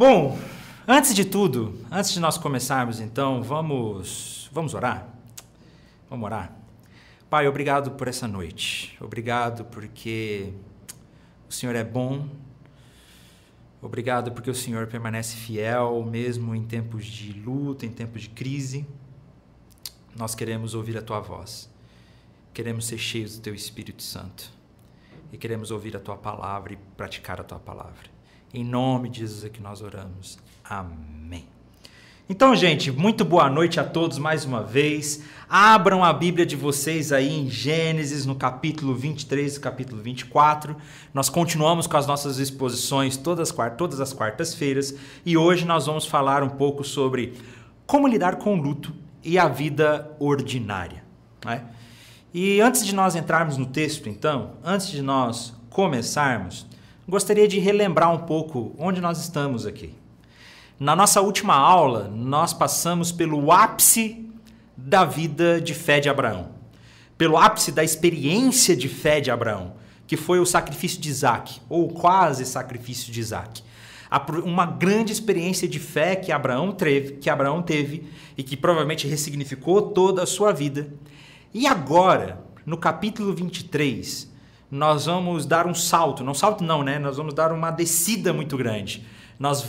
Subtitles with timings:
[0.00, 0.38] Bom,
[0.88, 5.06] antes de tudo, antes de nós começarmos, então, vamos, vamos orar?
[6.08, 6.56] Vamos orar?
[7.28, 8.96] Pai, obrigado por essa noite.
[8.98, 10.54] Obrigado porque
[11.46, 12.26] o Senhor é bom.
[13.82, 18.86] Obrigado porque o Senhor permanece fiel, mesmo em tempos de luta, em tempos de crise.
[20.16, 21.68] Nós queremos ouvir a tua voz.
[22.54, 24.50] Queremos ser cheios do teu Espírito Santo.
[25.30, 28.19] E queremos ouvir a tua palavra e praticar a tua palavra.
[28.52, 30.36] Em nome de Jesus é que nós oramos.
[30.64, 31.44] Amém.
[32.28, 35.22] Então, gente, muito boa noite a todos mais uma vez.
[35.48, 40.76] Abram a Bíblia de vocês aí em Gênesis, no capítulo 23 e capítulo 24.
[41.14, 46.42] Nós continuamos com as nossas exposições todas, todas as quartas-feiras e hoje nós vamos falar
[46.42, 47.34] um pouco sobre
[47.86, 48.92] como lidar com o luto
[49.22, 51.04] e a vida ordinária.
[51.44, 51.64] Né?
[52.34, 56.66] E antes de nós entrarmos no texto, então, antes de nós começarmos,
[57.08, 59.94] gostaria de relembrar um pouco onde nós estamos aqui.
[60.78, 64.26] Na nossa última aula, nós passamos pelo ápice
[64.76, 66.52] da vida de fé de Abraão,
[67.18, 69.74] pelo ápice da experiência de fé de Abraão,
[70.06, 73.62] que foi o sacrifício de Isaac, ou quase sacrifício de Isaac.
[74.42, 79.82] Uma grande experiência de fé que Abraão teve, que Abraão teve e que provavelmente ressignificou
[79.82, 80.88] toda a sua vida.
[81.52, 84.29] E agora, no capítulo 23,
[84.70, 86.98] nós vamos dar um salto, não salto não, né?
[86.98, 89.04] Nós vamos dar uma descida muito grande.
[89.38, 89.66] Nós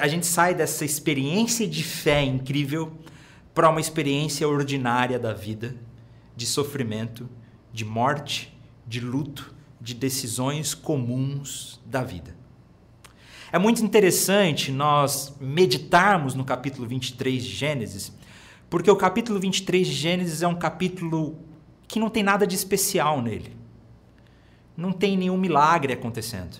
[0.00, 2.92] a gente sai dessa experiência de fé incrível
[3.52, 5.74] para uma experiência ordinária da vida,
[6.36, 7.28] de sofrimento,
[7.72, 12.36] de morte, de luto, de decisões comuns da vida.
[13.50, 18.12] É muito interessante nós meditarmos no capítulo 23 de Gênesis,
[18.68, 21.38] porque o capítulo 23 de Gênesis é um capítulo
[21.88, 23.55] que não tem nada de especial nele
[24.76, 26.58] não tem nenhum milagre acontecendo.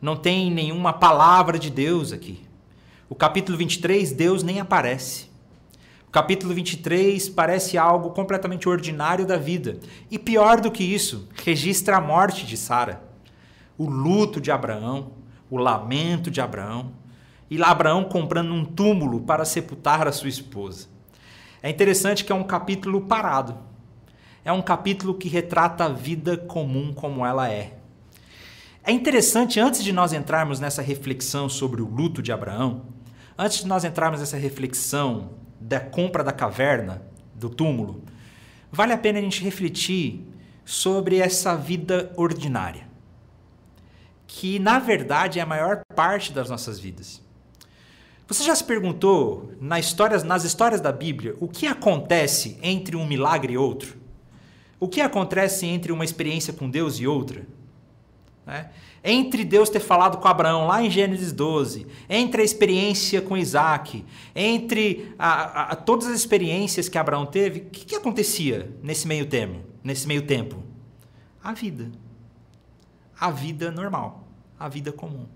[0.00, 2.46] Não tem nenhuma palavra de Deus aqui.
[3.08, 5.28] O capítulo 23, Deus nem aparece.
[6.06, 9.78] O capítulo 23 parece algo completamente ordinário da vida.
[10.10, 13.02] E pior do que isso, registra a morte de Sara,
[13.76, 15.12] o luto de Abraão,
[15.50, 16.92] o lamento de Abraão,
[17.50, 20.88] e Abraão comprando um túmulo para sepultar a sua esposa.
[21.62, 23.56] É interessante que é um capítulo parado
[24.46, 27.76] é um capítulo que retrata a vida comum como ela é.
[28.84, 32.84] É interessante, antes de nós entrarmos nessa reflexão sobre o luto de Abraão,
[33.36, 35.30] antes de nós entrarmos nessa reflexão
[35.60, 37.02] da compra da caverna,
[37.34, 38.04] do túmulo,
[38.70, 40.24] vale a pena a gente refletir
[40.64, 42.86] sobre essa vida ordinária,
[44.28, 47.20] que na verdade é a maior parte das nossas vidas.
[48.28, 53.04] Você já se perguntou nas histórias, nas histórias da Bíblia o que acontece entre um
[53.04, 54.05] milagre e outro?
[54.78, 57.46] O que acontece entre uma experiência com Deus e outra?
[58.46, 58.70] Né?
[59.02, 64.04] Entre Deus ter falado com Abraão lá em Gênesis 12, entre a experiência com Isaac,
[64.34, 69.26] entre a, a, todas as experiências que Abraão teve, o que, que acontecia nesse meio
[69.26, 70.62] termo, nesse meio tempo?
[71.42, 71.90] A vida.
[73.18, 74.26] A vida normal,
[74.58, 75.26] a vida comum.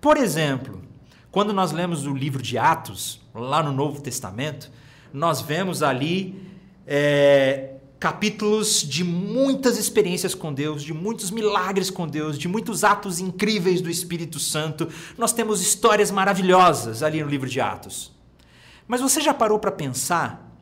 [0.00, 0.82] Por exemplo,
[1.30, 4.70] quando nós lemos o livro de Atos, lá no Novo Testamento,
[5.12, 6.42] nós vemos ali
[6.86, 7.71] é,
[8.02, 13.80] capítulos de muitas experiências com Deus, de muitos milagres com Deus, de muitos atos incríveis
[13.80, 14.88] do Espírito Santo.
[15.16, 18.10] Nós temos histórias maravilhosas ali no livro de Atos.
[18.88, 20.52] Mas você já parou para pensar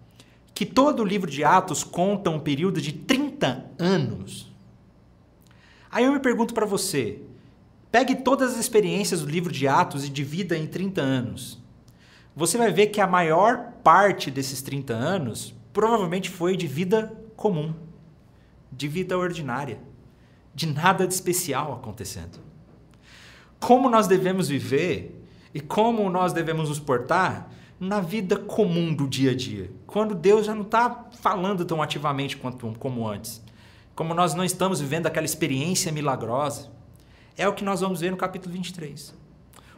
[0.53, 4.53] que todo o livro de Atos conta um período de 30 anos?
[5.91, 7.23] Aí eu me pergunto para você,
[7.91, 11.59] pegue todas as experiências do livro de Atos e divida em 30 anos.
[12.37, 17.73] Você vai ver que a maior parte desses 30 anos provavelmente foi de vida comum,
[18.71, 19.81] de vida ordinária,
[20.55, 22.39] de nada de especial acontecendo.
[23.59, 25.25] Como nós devemos viver
[25.55, 30.45] e como nós devemos nos portar na vida comum do dia a dia, quando Deus
[30.45, 33.43] já não está falando tão ativamente quanto, como antes,
[33.95, 36.71] como nós não estamos vivendo aquela experiência milagrosa.
[37.39, 39.15] É o que nós vamos ver no capítulo 23.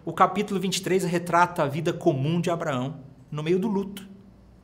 [0.04, 2.96] O capítulo 23 retrata a vida comum de Abraão,
[3.30, 4.04] no meio do luto,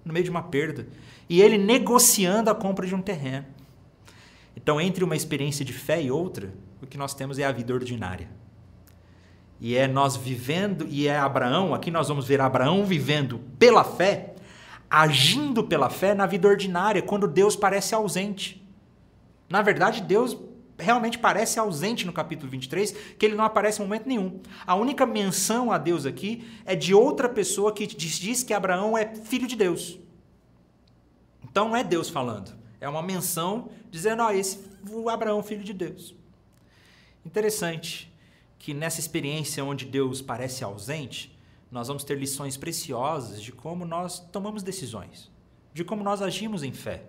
[0.05, 0.89] no meio de uma perda,
[1.29, 3.47] e ele negociando a compra de um terreno.
[4.57, 6.53] Então, entre uma experiência de fé e outra,
[6.83, 8.29] o que nós temos é a vida ordinária.
[9.61, 14.35] E é nós vivendo, e é Abraão, aqui nós vamos ver Abraão vivendo pela fé,
[14.91, 18.65] agindo pela fé na vida ordinária, quando Deus parece ausente.
[19.49, 20.37] Na verdade, Deus
[20.79, 24.41] realmente parece ausente no capítulo 23, que ele não aparece em momento nenhum.
[24.67, 29.15] A única menção a Deus aqui é de outra pessoa que diz que Abraão é
[29.15, 29.99] filho de Deus.
[31.59, 35.73] Então não é Deus falando, é uma menção dizendo, ó, esse o Abraão, filho de
[35.73, 36.15] Deus.
[37.27, 38.15] Interessante
[38.61, 41.37] que nessa experiência onde Deus parece ausente,
[41.69, 45.33] nós vamos ter lições preciosas de como nós tomamos decisões,
[45.75, 47.07] de como nós agimos em fé.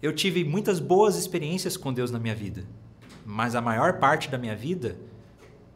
[0.00, 2.64] Eu tive muitas boas experiências com Deus na minha vida,
[3.26, 4.98] mas a maior parte da minha vida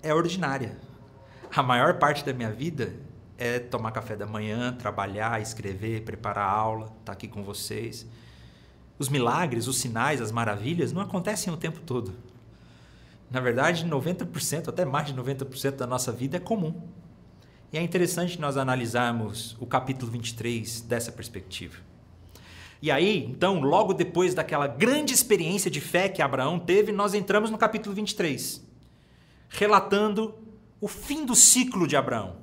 [0.02, 0.78] é ordinária.
[1.54, 2.98] A maior parte da minha vida
[3.42, 8.06] é tomar café da manhã, trabalhar, escrever, preparar aula, estar tá aqui com vocês.
[9.00, 12.14] Os milagres, os sinais, as maravilhas não acontecem o tempo todo.
[13.28, 16.82] Na verdade, 90%, até mais de 90% da nossa vida é comum.
[17.72, 21.78] E é interessante nós analisarmos o capítulo 23 dessa perspectiva.
[22.80, 27.50] E aí, então, logo depois daquela grande experiência de fé que Abraão teve, nós entramos
[27.50, 28.64] no capítulo 23,
[29.48, 30.34] relatando
[30.80, 32.41] o fim do ciclo de Abraão,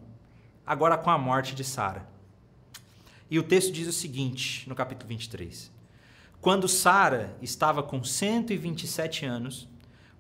[0.70, 2.08] agora com a morte de Sara.
[3.28, 5.72] E o texto diz o seguinte, no capítulo 23:
[6.40, 9.68] Quando Sara estava com 127 anos,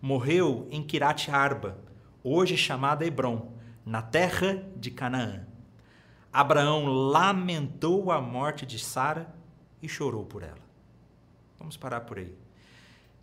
[0.01, 1.77] morreu em Kirat Arba,
[2.23, 3.53] hoje chamada Hebron,
[3.85, 5.45] na terra de Canaã.
[6.33, 9.31] Abraão lamentou a morte de Sara
[9.83, 10.57] e chorou por ela.
[11.59, 12.33] Vamos parar por aí.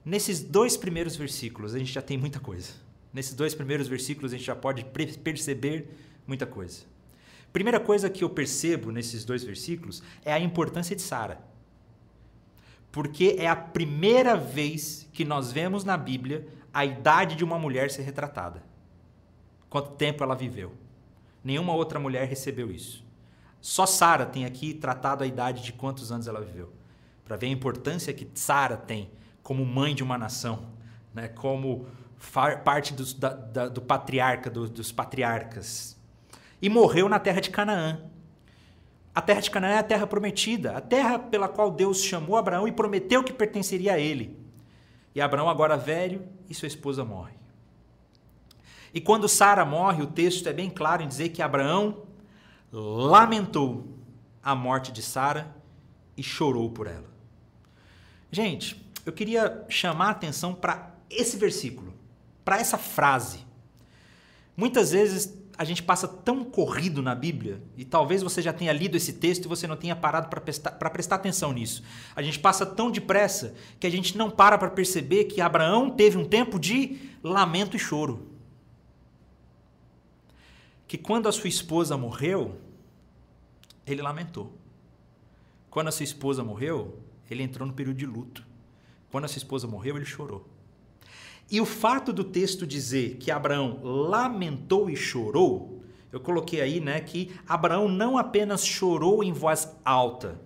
[0.04, 2.74] Nesses dois primeiros versículos, a gente já tem muita coisa.
[3.12, 5.90] Nesses dois primeiros versículos, a gente já pode perceber
[6.24, 6.84] muita coisa.
[7.56, 11.40] Primeira coisa que eu percebo nesses dois versículos é a importância de Sara.
[12.92, 17.90] Porque é a primeira vez que nós vemos na Bíblia a idade de uma mulher
[17.90, 18.62] ser retratada.
[19.70, 20.74] Quanto tempo ela viveu.
[21.42, 23.02] Nenhuma outra mulher recebeu isso.
[23.58, 26.70] Só Sara tem aqui tratado a idade de quantos anos ela viveu.
[27.24, 29.10] Para ver a importância que Sara tem
[29.42, 30.66] como mãe de uma nação,
[31.14, 31.26] né?
[31.26, 31.86] como
[32.62, 35.95] parte dos, da, da, do patriarca, do, dos patriarcas.
[36.60, 38.00] E morreu na terra de Canaã.
[39.14, 42.68] A terra de Canaã é a terra prometida, a terra pela qual Deus chamou Abraão
[42.68, 44.38] e prometeu que pertenceria a ele.
[45.14, 47.34] E Abraão, agora velho, e sua esposa morre.
[48.92, 52.02] E quando Sara morre, o texto é bem claro em dizer que Abraão
[52.70, 53.86] lamentou
[54.42, 55.54] a morte de Sara
[56.16, 57.08] e chorou por ela.
[58.30, 61.94] Gente, eu queria chamar a atenção para esse versículo,
[62.44, 63.46] para essa frase.
[64.56, 68.96] Muitas vezes a gente passa tão corrido na Bíblia, e talvez você já tenha lido
[68.96, 71.82] esse texto e você não tenha parado para prestar, prestar atenção nisso.
[72.14, 76.18] A gente passa tão depressa que a gente não para para perceber que Abraão teve
[76.18, 78.30] um tempo de lamento e choro.
[80.86, 82.60] Que quando a sua esposa morreu,
[83.86, 84.56] ele lamentou.
[85.70, 86.98] Quando a sua esposa morreu,
[87.30, 88.46] ele entrou no período de luto.
[89.10, 90.46] Quando a sua esposa morreu, ele chorou.
[91.48, 95.80] E o fato do texto dizer que Abraão lamentou e chorou,
[96.12, 100.40] eu coloquei aí, né, que Abraão não apenas chorou em voz alta,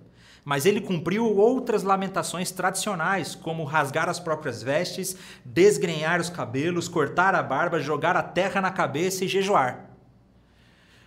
[0.44, 7.34] mas ele cumpriu outras lamentações tradicionais, como rasgar as próprias vestes, desgrenhar os cabelos, cortar
[7.34, 9.90] a barba, jogar a terra na cabeça e jejuar.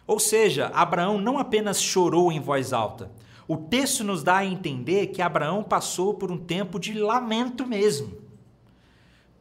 [0.08, 3.12] Ou seja, Abraão não apenas chorou em voz alta.
[3.48, 8.23] O texto nos dá a entender que Abraão passou por um tempo de lamento mesmo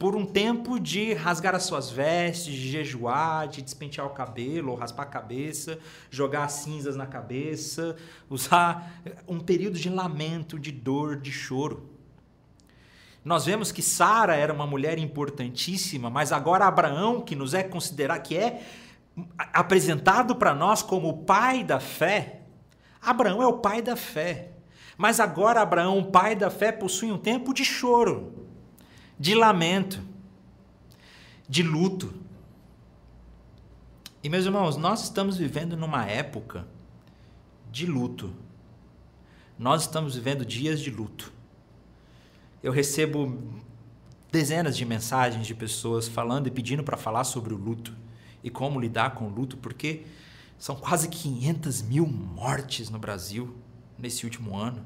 [0.03, 4.77] por um tempo de rasgar as suas vestes, de jejuar, de despentear o cabelo, ou
[4.77, 5.79] raspar a cabeça,
[6.11, 7.95] jogar cinzas na cabeça,
[8.29, 11.89] usar um período de lamento, de dor, de choro.
[13.25, 18.23] Nós vemos que Sara era uma mulher importantíssima, mas agora Abraão, que nos é considerado,
[18.23, 18.61] que é
[19.53, 22.41] apresentado para nós como o pai da fé,
[23.01, 24.51] Abraão é o pai da fé.
[24.99, 28.43] Mas agora Abraão, pai da fé, possui um tempo de choro
[29.19, 30.03] de lamento,
[31.49, 32.13] de luto.
[34.23, 36.67] E meus irmãos, nós estamos vivendo numa época
[37.71, 38.33] de luto.
[39.59, 41.33] Nós estamos vivendo dias de luto.
[42.63, 43.39] Eu recebo
[44.31, 47.95] dezenas de mensagens de pessoas falando e pedindo para falar sobre o luto
[48.43, 50.07] e como lidar com o luto, porque
[50.59, 53.55] são quase 500 mil mortes no Brasil
[53.99, 54.85] nesse último ano.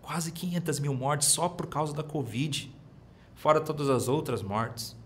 [0.00, 2.72] Quase 500 mil mortes só por causa da Covid
[3.34, 4.96] fora todas as outras mortes.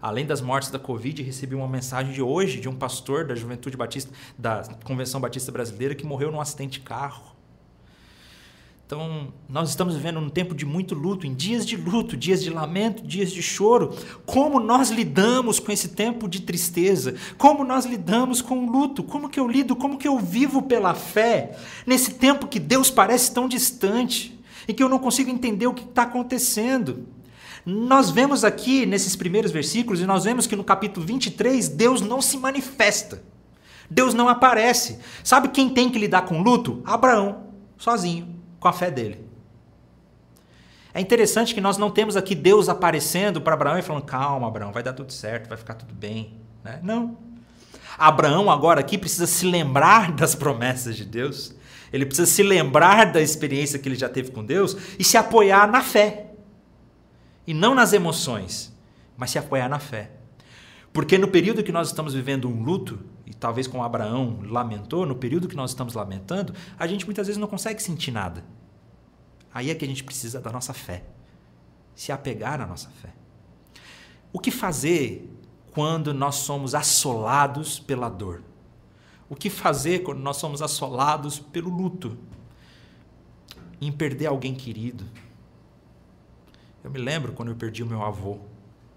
[0.00, 3.76] Além das mortes da Covid, recebi uma mensagem de hoje de um pastor da Juventude
[3.76, 7.36] Batista, da Convenção Batista Brasileira, que morreu num acidente de carro.
[8.86, 12.48] Então, nós estamos vivendo um tempo de muito luto, em dias de luto, dias de
[12.48, 13.94] lamento, dias de choro.
[14.24, 17.14] Como nós lidamos com esse tempo de tristeza?
[17.36, 19.02] Como nós lidamos com o luto?
[19.02, 19.76] Como que eu lido?
[19.76, 21.54] Como que eu vivo pela fé
[21.86, 25.84] nesse tempo que Deus parece tão distante e que eu não consigo entender o que
[25.84, 27.06] está acontecendo?
[27.70, 32.22] Nós vemos aqui nesses primeiros versículos, e nós vemos que no capítulo 23, Deus não
[32.22, 33.22] se manifesta.
[33.90, 34.98] Deus não aparece.
[35.22, 36.80] Sabe quem tem que lidar com luto?
[36.82, 39.22] Abraão, sozinho, com a fé dele.
[40.94, 44.72] É interessante que nós não temos aqui Deus aparecendo para Abraão e falando: calma, Abraão,
[44.72, 46.38] vai dar tudo certo, vai ficar tudo bem.
[46.64, 46.80] Né?
[46.82, 47.18] Não.
[47.98, 51.54] Abraão agora aqui precisa se lembrar das promessas de Deus,
[51.92, 55.70] ele precisa se lembrar da experiência que ele já teve com Deus e se apoiar
[55.70, 56.27] na fé.
[57.48, 58.76] E não nas emoções,
[59.16, 60.10] mas se apoiar na fé.
[60.92, 65.16] Porque no período que nós estamos vivendo um luto, e talvez como Abraão lamentou, no
[65.16, 68.44] período que nós estamos lamentando, a gente muitas vezes não consegue sentir nada.
[69.50, 71.04] Aí é que a gente precisa da nossa fé.
[71.94, 73.14] Se apegar à nossa fé.
[74.30, 75.34] O que fazer
[75.72, 78.42] quando nós somos assolados pela dor?
[79.26, 82.18] O que fazer quando nós somos assolados pelo luto?
[83.80, 85.06] Em perder alguém querido.
[86.82, 88.38] Eu me lembro quando eu perdi o meu avô,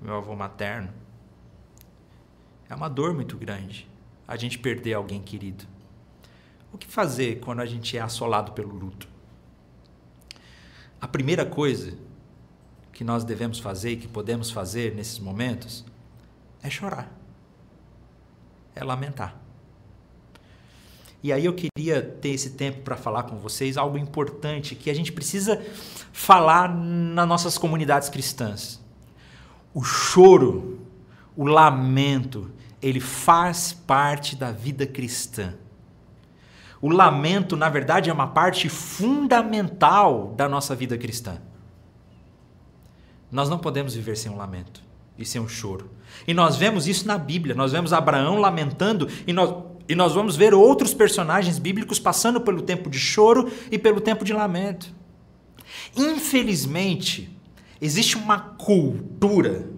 [0.01, 0.93] meu avô materno.
[2.69, 3.87] É uma dor muito grande
[4.27, 5.65] a gente perder alguém querido.
[6.71, 9.07] O que fazer quando a gente é assolado pelo luto?
[11.01, 11.97] A primeira coisa
[12.93, 15.83] que nós devemos fazer e que podemos fazer nesses momentos
[16.61, 17.11] é chorar,
[18.75, 19.40] é lamentar.
[21.23, 24.93] E aí eu queria ter esse tempo para falar com vocês algo importante que a
[24.93, 25.61] gente precisa
[26.11, 28.81] falar nas nossas comunidades cristãs.
[29.73, 30.79] O choro,
[31.37, 32.51] o lamento,
[32.81, 35.53] ele faz parte da vida cristã.
[36.81, 41.39] O lamento, na verdade, é uma parte fundamental da nossa vida cristã.
[43.31, 44.81] Nós não podemos viver sem um lamento
[45.17, 45.91] e sem um choro.
[46.27, 47.53] E nós vemos isso na Bíblia.
[47.53, 52.61] Nós vemos Abraão lamentando e nós, e nós vamos ver outros personagens bíblicos passando pelo
[52.61, 54.93] tempo de choro e pelo tempo de lamento.
[55.95, 57.29] Infelizmente,
[57.79, 59.69] existe uma cultura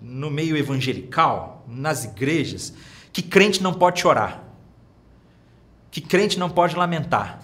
[0.00, 2.72] no meio evangelical, nas igrejas,
[3.12, 4.50] que crente não pode chorar
[5.90, 7.40] que crente não pode lamentar.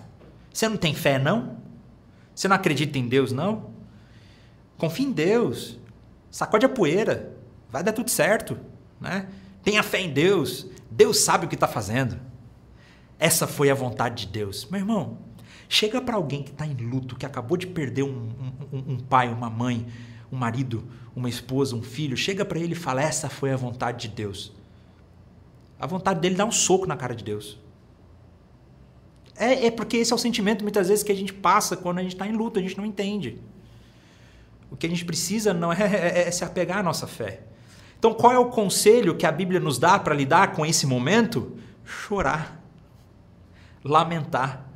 [0.52, 1.56] Você não tem fé, não?
[2.35, 3.71] Você não acredita em Deus, não?
[4.78, 5.78] Confie em Deus.
[6.30, 7.35] Sacode a poeira.
[7.68, 8.59] Vai dar tudo certo.
[9.00, 9.28] Né?
[9.66, 10.68] Tenha fé em Deus.
[10.88, 12.20] Deus sabe o que está fazendo.
[13.18, 14.64] Essa foi a vontade de Deus.
[14.70, 15.18] Meu irmão,
[15.68, 18.30] chega para alguém que está em luto, que acabou de perder um,
[18.73, 19.85] um, um pai, uma mãe,
[20.30, 20.85] um marido,
[21.16, 22.16] uma esposa, um filho.
[22.16, 24.52] Chega para ele e fala: Essa foi a vontade de Deus.
[25.80, 27.58] A vontade dele dá um soco na cara de Deus.
[29.35, 32.02] É, é porque esse é o sentimento muitas vezes que a gente passa quando a
[32.02, 33.42] gente está em luta, a gente não entende.
[34.70, 35.82] O que a gente precisa não é,
[36.23, 37.42] é, é se apegar à nossa fé.
[37.99, 41.57] Então, qual é o conselho que a Bíblia nos dá para lidar com esse momento?
[41.85, 42.62] Chorar,
[43.85, 44.67] lamentar.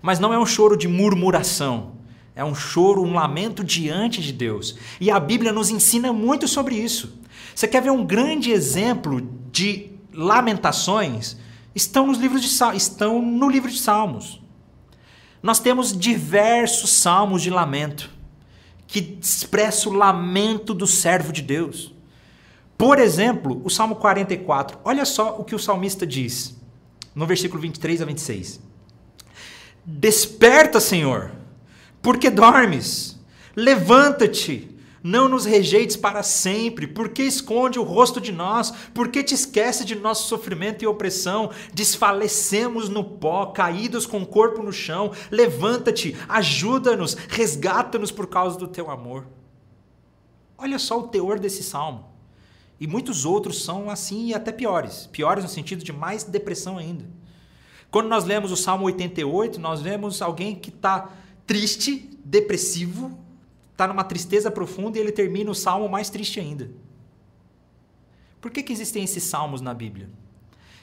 [0.00, 1.92] Mas não é um choro de murmuração,
[2.34, 4.76] é um choro, um lamento diante de Deus.
[5.00, 7.18] E a Bíblia nos ensina muito sobre isso.
[7.54, 9.20] Você quer ver um grande exemplo
[9.50, 11.36] de lamentações?
[11.78, 14.40] estão nos livros de estão no livro de Salmos.
[15.42, 18.10] Nós temos diversos salmos de lamento
[18.86, 21.94] que expressam o lamento do servo de Deus.
[22.78, 24.78] Por exemplo, o Salmo 44.
[24.84, 26.56] Olha só o que o salmista diz
[27.12, 28.60] no versículo 23 a 26.
[29.84, 31.32] Desperta, Senhor,
[32.00, 33.18] porque dormes.
[33.56, 39.84] Levanta-te, não nos rejeites para sempre, porque esconde o rosto de nós, porque te esquece
[39.84, 45.10] de nosso sofrimento e opressão, desfalecemos no pó, caídos com o corpo no chão.
[45.28, 49.26] Levanta-te, ajuda-nos, resgata-nos por causa do teu amor.
[50.56, 52.17] Olha só o teor desse salmo.
[52.80, 55.06] E muitos outros são assim e até piores.
[55.06, 57.04] Piores no sentido de mais depressão ainda.
[57.90, 61.10] Quando nós lemos o Salmo 88, nós vemos alguém que está
[61.46, 63.18] triste, depressivo,
[63.72, 66.70] está numa tristeza profunda e ele termina o salmo mais triste ainda.
[68.40, 70.10] Por que, que existem esses salmos na Bíblia?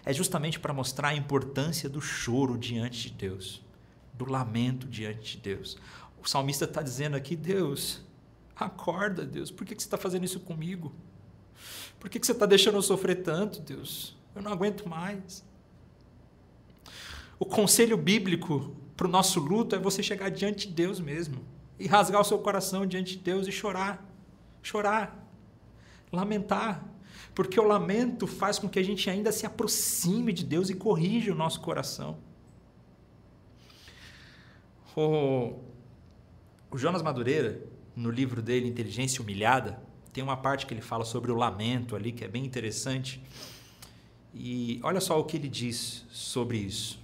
[0.04, 3.62] É justamente para mostrar a importância do choro diante de Deus,
[4.14, 5.78] do lamento diante de Deus.
[6.24, 8.02] O salmista está dizendo aqui: Deus,
[8.56, 10.94] acorda, Deus, por que, que você está fazendo isso comigo?
[12.06, 14.16] Por que, que você está deixando eu sofrer tanto, Deus?
[14.36, 15.44] Eu não aguento mais.
[17.40, 21.44] O conselho bíblico para o nosso luto é você chegar diante de Deus mesmo
[21.80, 24.08] e rasgar o seu coração diante de Deus e chorar.
[24.62, 25.28] Chorar.
[26.12, 26.86] Lamentar.
[27.34, 31.32] Porque o lamento faz com que a gente ainda se aproxime de Deus e corrija
[31.32, 32.20] o nosso coração.
[34.96, 35.56] O,
[36.76, 39.84] Jonas Madureira, no livro dele Inteligência Humilhada,
[40.16, 43.22] tem uma parte que ele fala sobre o lamento ali, que é bem interessante.
[44.34, 46.98] E olha só o que ele diz sobre isso.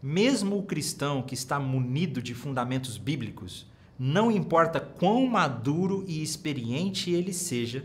[0.00, 3.66] Mesmo o cristão que está munido de fundamentos bíblicos,
[3.98, 7.84] não importa quão maduro e experiente ele seja,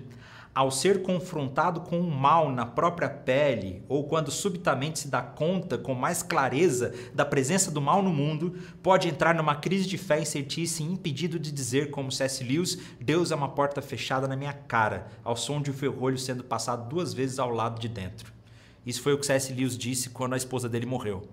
[0.56, 5.78] ao ser confrontado com o mal na própria pele, ou quando subitamente se dá conta
[5.78, 10.22] com mais clareza da presença do mal no mundo, pode entrar numa crise de fé
[10.22, 12.44] e sentir-se impedido de dizer, como C.S.
[12.44, 16.44] Lewis, Deus é uma porta fechada na minha cara, ao som de um ferrolho sendo
[16.44, 18.32] passado duas vezes ao lado de dentro.
[18.86, 19.52] Isso foi o que C.S.
[19.52, 21.28] Lewis disse quando a esposa dele morreu.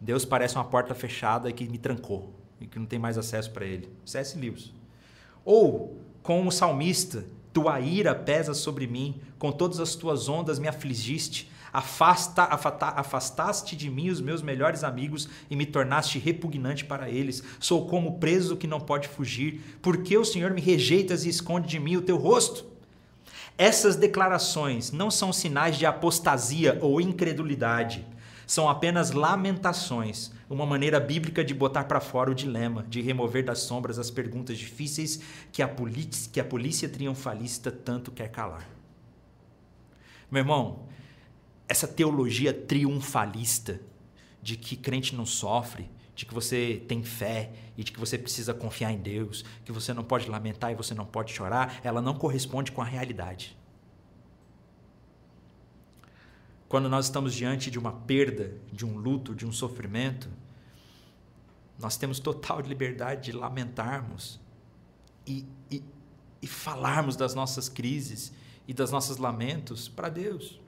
[0.00, 3.64] Deus parece uma porta fechada que me trancou e que não tem mais acesso para
[3.64, 3.88] ele.
[4.04, 4.36] C.S.
[4.36, 4.72] Lewis.
[5.44, 10.66] Ou, com o salmista, tua ira pesa sobre mim, com todas as tuas ondas me
[10.66, 11.48] afligiste.
[11.72, 17.42] Afasta, afasta, afastaste de mim os meus melhores amigos e me tornaste repugnante para eles.
[17.60, 19.78] Sou como preso que não pode fugir.
[19.80, 22.66] Por que o Senhor me rejeitas e esconde de mim o teu rosto?
[23.56, 28.04] Essas declarações não são sinais de apostasia ou incredulidade.
[28.46, 33.60] São apenas lamentações, uma maneira bíblica de botar para fora o dilema, de remover das
[33.60, 35.20] sombras as perguntas difíceis
[35.52, 35.70] que a,
[36.32, 38.68] que a polícia triunfalista tanto quer calar.
[40.30, 40.86] Meu irmão,
[41.68, 43.80] essa teologia triunfalista
[44.42, 48.54] de que crente não sofre, de que você tem fé e de que você precisa
[48.54, 52.14] confiar em Deus, que você não pode lamentar e você não pode chorar, ela não
[52.14, 53.56] corresponde com a realidade.
[56.68, 60.28] Quando nós estamos diante de uma perda, de um luto, de um sofrimento,
[61.78, 64.40] nós temos total liberdade de lamentarmos
[65.26, 65.82] e, e,
[66.40, 68.32] e falarmos das nossas crises
[68.66, 70.60] e das nossos lamentos para Deus.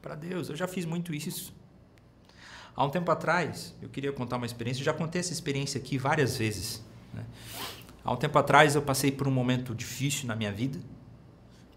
[0.00, 0.48] Para Deus.
[0.48, 1.52] Eu já fiz muito isso.
[2.74, 5.98] Há um tempo atrás, eu queria contar uma experiência, eu já contei essa experiência aqui
[5.98, 6.82] várias vezes.
[7.12, 7.26] Né?
[8.04, 10.78] Há um tempo atrás, eu passei por um momento difícil na minha vida,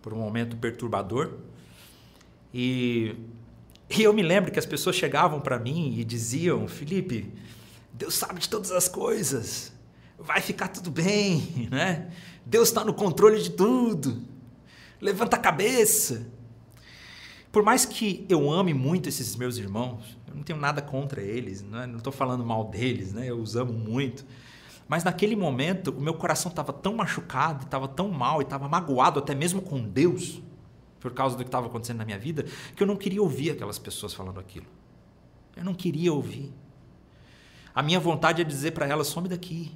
[0.02, 1.40] por um momento perturbador.
[2.54, 3.16] E,
[3.98, 7.32] e eu me lembro que as pessoas chegavam para mim e diziam: Felipe,
[7.94, 9.74] Deus sabe de todas as coisas,
[10.18, 12.10] vai ficar tudo bem, né?
[12.46, 14.22] Deus está no controle de tudo,
[15.00, 16.28] levanta a cabeça.
[17.52, 21.62] Por mais que eu ame muito esses meus irmãos, eu não tenho nada contra eles,
[21.62, 21.86] né?
[21.86, 23.30] não estou falando mal deles, né?
[23.30, 24.26] eu os amo muito.
[24.88, 29.20] Mas naquele momento, o meu coração estava tão machucado, estava tão mal e estava magoado
[29.20, 30.42] até mesmo com Deus,
[31.02, 33.80] por causa do que estava acontecendo na minha vida, que eu não queria ouvir aquelas
[33.80, 34.68] pessoas falando aquilo.
[35.58, 36.54] Eu não queria ouvir.
[37.74, 39.72] A minha vontade é dizer para elas: some daqui.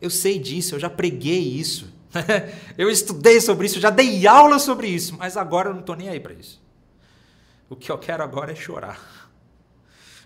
[0.00, 1.90] Eu sei disso, eu já preguei isso.
[2.76, 6.08] eu estudei sobre isso, já dei aula sobre isso, mas agora eu não estou nem
[6.08, 6.62] aí para isso.
[7.70, 9.30] O que eu quero agora é chorar.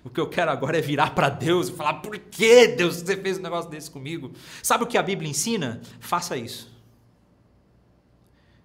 [0.03, 3.17] O que eu quero agora é virar para Deus e falar: por que Deus você
[3.17, 4.33] fez um negócio desse comigo?
[4.63, 5.83] Sabe o que a Bíblia ensina?
[6.01, 6.78] Faça isso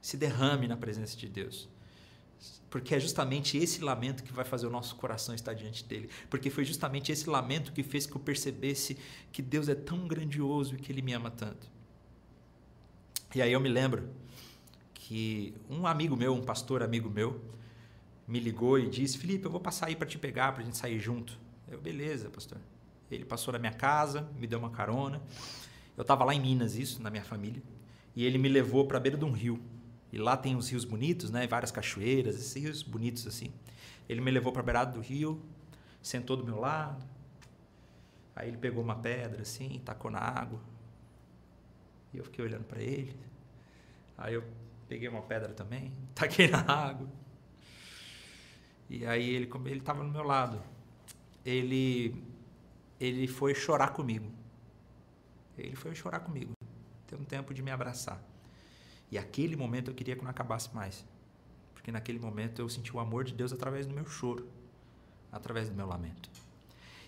[0.03, 1.69] se derrame na presença de Deus.
[2.69, 6.09] Porque é justamente esse lamento que vai fazer o nosso coração estar diante dele.
[6.29, 8.97] Porque foi justamente esse lamento que fez que eu percebesse
[9.31, 11.71] que Deus é tão grandioso e que ele me ama tanto.
[13.33, 14.09] E aí eu me lembro
[14.93, 17.41] que um amigo meu, um pastor amigo meu,
[18.27, 20.77] me ligou e disse: Felipe, eu vou passar aí para te pegar, para a gente
[20.77, 21.39] sair junto.
[21.69, 22.57] Eu, beleza, pastor.
[23.09, 25.21] Ele passou na minha casa, me deu uma carona.
[25.95, 27.63] Eu estava lá em Minas, isso, na minha família.
[28.13, 29.61] E ele me levou para a beira de um rio.
[30.13, 31.47] E lá tem uns rios bonitos, né?
[31.47, 33.52] Várias cachoeiras, esses rios bonitos assim.
[34.08, 35.41] Ele me levou para a beirada do rio,
[36.04, 37.04] sentou do meu lado.
[38.36, 40.62] Aí ele pegou uma pedra assim, tacou na água.
[42.13, 43.17] E eu fiquei olhando para ele.
[44.15, 44.43] Aí eu
[44.88, 47.10] peguei uma pedra também, taquei na água.
[48.88, 50.62] E aí ele ele estava no meu lado.
[51.43, 52.23] Ele
[52.99, 54.32] ele foi chorar comigo.
[55.58, 56.54] Ele foi chorar comigo.
[57.08, 58.21] Tem um tempo de me abraçar.
[59.13, 61.06] E aquele momento eu queria que não acabasse mais.
[61.76, 64.47] Porque naquele momento eu senti o amor de Deus através do meu choro,
[65.32, 66.32] através do meu lamento.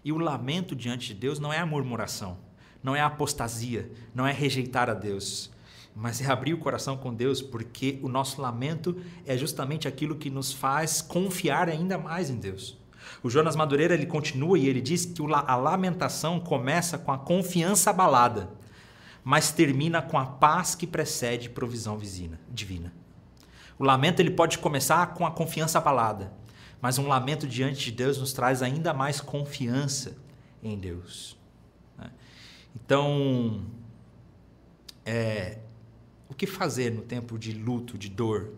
[0.03, 2.37] E o lamento diante de Deus não é a murmuração,
[2.83, 5.49] não é a apostasia, não é rejeitar a Deus,
[5.95, 10.29] mas é abrir o coração com Deus, porque o nosso lamento é justamente aquilo que
[10.29, 12.77] nos faz confiar ainda mais em Deus.
[13.23, 17.89] O Jonas Madureira ele continua e ele diz que a lamentação começa com a confiança
[17.89, 18.63] abalada
[19.25, 21.97] mas termina com a paz que precede provisão
[22.51, 22.93] divina.
[23.79, 26.31] O lamento ele pode começar com a confiança abalada,
[26.79, 30.15] mas um lamento diante de Deus nos traz ainda mais confiança
[30.61, 31.35] em Deus.
[31.97, 32.11] Né?
[32.75, 33.65] Então,
[35.03, 35.57] é,
[36.29, 38.53] o que fazer no tempo de luto, de dor?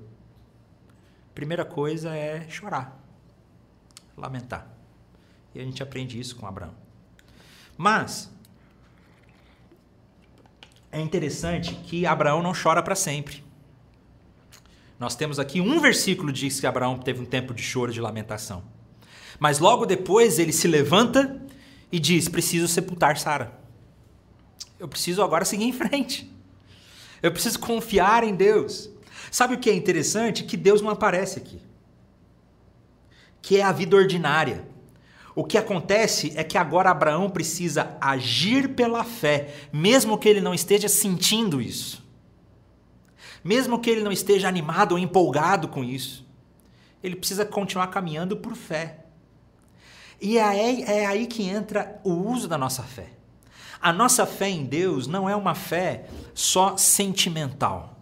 [1.33, 3.01] Primeira coisa é chorar,
[4.17, 4.67] lamentar.
[5.55, 6.75] E a gente aprende isso com Abraão.
[7.77, 8.29] Mas
[10.91, 13.43] é interessante que Abraão não chora para sempre.
[14.99, 18.01] Nós temos aqui um versículo que diz que Abraão teve um tempo de choro, de
[18.01, 18.63] lamentação.
[19.39, 21.39] Mas logo depois ele se levanta
[21.91, 23.59] e diz: Preciso sepultar Sara.
[24.79, 26.31] Eu preciso agora seguir em frente.
[27.21, 28.89] Eu preciso confiar em Deus.
[29.31, 30.43] Sabe o que é interessante?
[30.43, 31.61] Que Deus não aparece aqui.
[33.41, 34.67] Que é a vida ordinária.
[35.37, 40.51] O que acontece é que agora Abraão precisa agir pela fé, mesmo que ele não
[40.51, 42.03] esteja sentindo isso.
[43.43, 46.25] Mesmo que ele não esteja animado ou empolgado com isso.
[47.03, 49.05] Ele precisa continuar caminhando por fé.
[50.19, 53.09] E é aí, é que entra o uso da nossa fé.
[53.79, 58.01] A nossa fé em Deus não é uma fé só sentimental.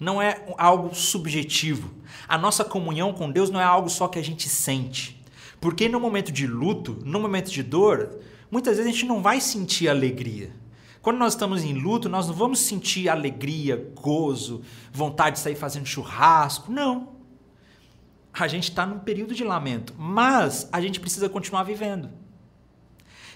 [0.00, 1.94] Não é algo subjetivo.
[2.26, 5.17] A nossa comunhão com Deus não é algo só que a gente sente.
[5.60, 8.18] Porque no momento de luto, no momento de dor,
[8.50, 10.52] muitas vezes a gente não vai sentir alegria.
[11.02, 15.86] Quando nós estamos em luto, nós não vamos sentir alegria, gozo, vontade de sair fazendo
[15.86, 16.70] churrasco.
[16.70, 17.18] Não
[18.44, 22.10] a gente está num período de lamento, mas a gente precisa continuar vivendo.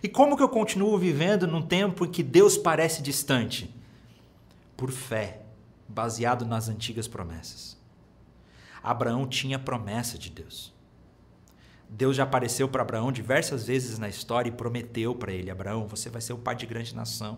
[0.02, 3.72] E como que eu continuo vivendo num tempo em que Deus parece distante?
[4.76, 5.42] Por fé,
[5.88, 7.76] baseado nas antigas promessas.
[8.82, 10.71] Abraão tinha promessa de Deus.
[11.94, 16.08] Deus já apareceu para Abraão diversas vezes na história e prometeu para ele: Abraão, você
[16.08, 17.36] vai ser o pai de grande nação,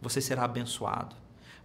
[0.00, 1.16] você será abençoado,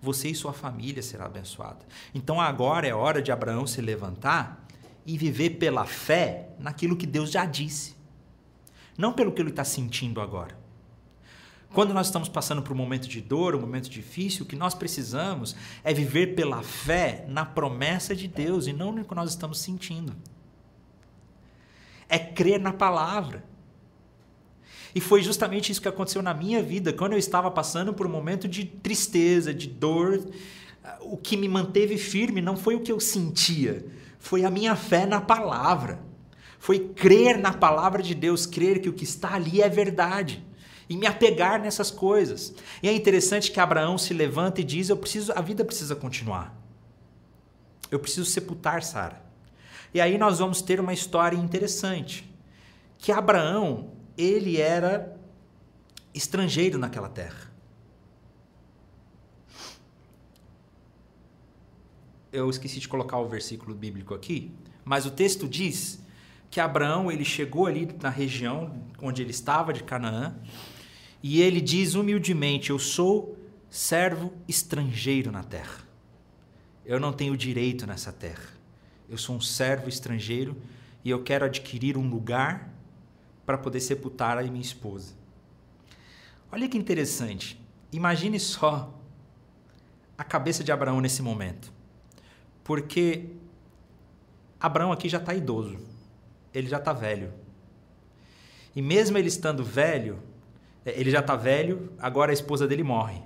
[0.01, 1.85] você e sua família será abençoada.
[2.15, 4.65] Então agora é hora de Abraão se levantar
[5.05, 7.95] e viver pela fé naquilo que Deus já disse,
[8.97, 10.57] não pelo que ele está sentindo agora.
[11.71, 14.73] Quando nós estamos passando por um momento de dor, um momento difícil, o que nós
[14.73, 19.59] precisamos é viver pela fé na promessa de Deus e não no que nós estamos
[19.59, 20.15] sentindo.
[22.09, 23.43] É crer na palavra.
[24.95, 28.09] E foi justamente isso que aconteceu na minha vida, quando eu estava passando por um
[28.09, 30.25] momento de tristeza, de dor.
[31.01, 33.85] O que me manteve firme não foi o que eu sentia,
[34.17, 35.99] foi a minha fé na palavra.
[36.57, 40.43] Foi crer na palavra de Deus, crer que o que está ali é verdade
[40.89, 42.53] e me apegar nessas coisas.
[42.81, 46.57] E é interessante que Abraão se levanta e diz: "Eu preciso, a vida precisa continuar.
[47.91, 49.26] Eu preciso sepultar Sara".
[49.93, 52.29] E aí nós vamos ter uma história interessante,
[52.97, 55.15] que Abraão, ele era
[56.13, 57.47] estrangeiro naquela terra.
[62.31, 64.51] eu esqueci de colocar o versículo bíblico aqui,
[64.83, 65.99] mas o texto diz
[66.49, 70.35] que Abraão ele chegou ali na região onde ele estava de Canaã
[71.21, 73.37] e ele diz humildemente: Eu sou
[73.69, 75.85] servo estrangeiro na terra.
[76.85, 78.56] Eu não tenho direito nessa terra.
[79.09, 80.55] Eu sou um servo estrangeiro
[81.03, 82.69] e eu quero adquirir um lugar
[83.45, 85.13] para poder sepultar a minha esposa.
[86.51, 87.59] Olha que interessante.
[87.91, 88.93] Imagine só
[90.17, 91.71] a cabeça de Abraão nesse momento.
[92.63, 93.29] Porque
[94.59, 95.79] Abraão aqui já está idoso,
[96.53, 97.31] ele já está velho.
[98.75, 100.19] E mesmo ele estando velho,
[100.85, 103.21] é, ele já está velho, agora a esposa dele morre.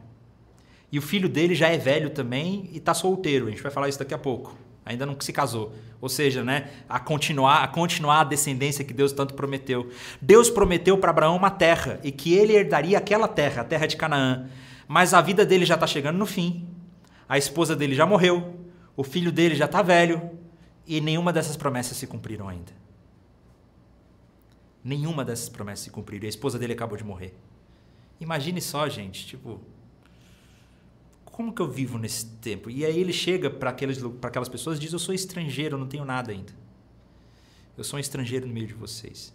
[0.91, 3.48] E o filho dele já é velho também e está solteiro.
[3.48, 4.56] A gente vai falar isso daqui a pouco.
[4.86, 5.74] Ainda não se casou.
[6.00, 9.89] Ou seja, né, a continuar, a continuar a descendência que Deus tanto prometeu.
[10.22, 13.96] Deus prometeu para Abraão uma terra e que ele herdaria aquela terra, a terra de
[13.96, 14.50] Canaã.
[14.88, 16.67] Mas a vida dele já está chegando no fim.
[17.30, 18.62] A esposa dele já morreu
[18.96, 20.30] o filho dele já está velho
[20.86, 22.72] e nenhuma dessas promessas se cumpriram ainda.
[24.84, 26.24] Nenhuma dessas promessas se cumpriram.
[26.24, 27.36] E a esposa dele acabou de morrer.
[28.20, 29.62] Imagine só, gente, tipo,
[31.32, 32.70] como que eu vivo nesse tempo?
[32.70, 36.06] E aí ele chega para aquelas pessoas e diz: Eu sou estrangeiro, eu não tenho
[36.06, 36.54] nada ainda.
[37.78, 39.34] Eu sou um estrangeiro no meio de vocês.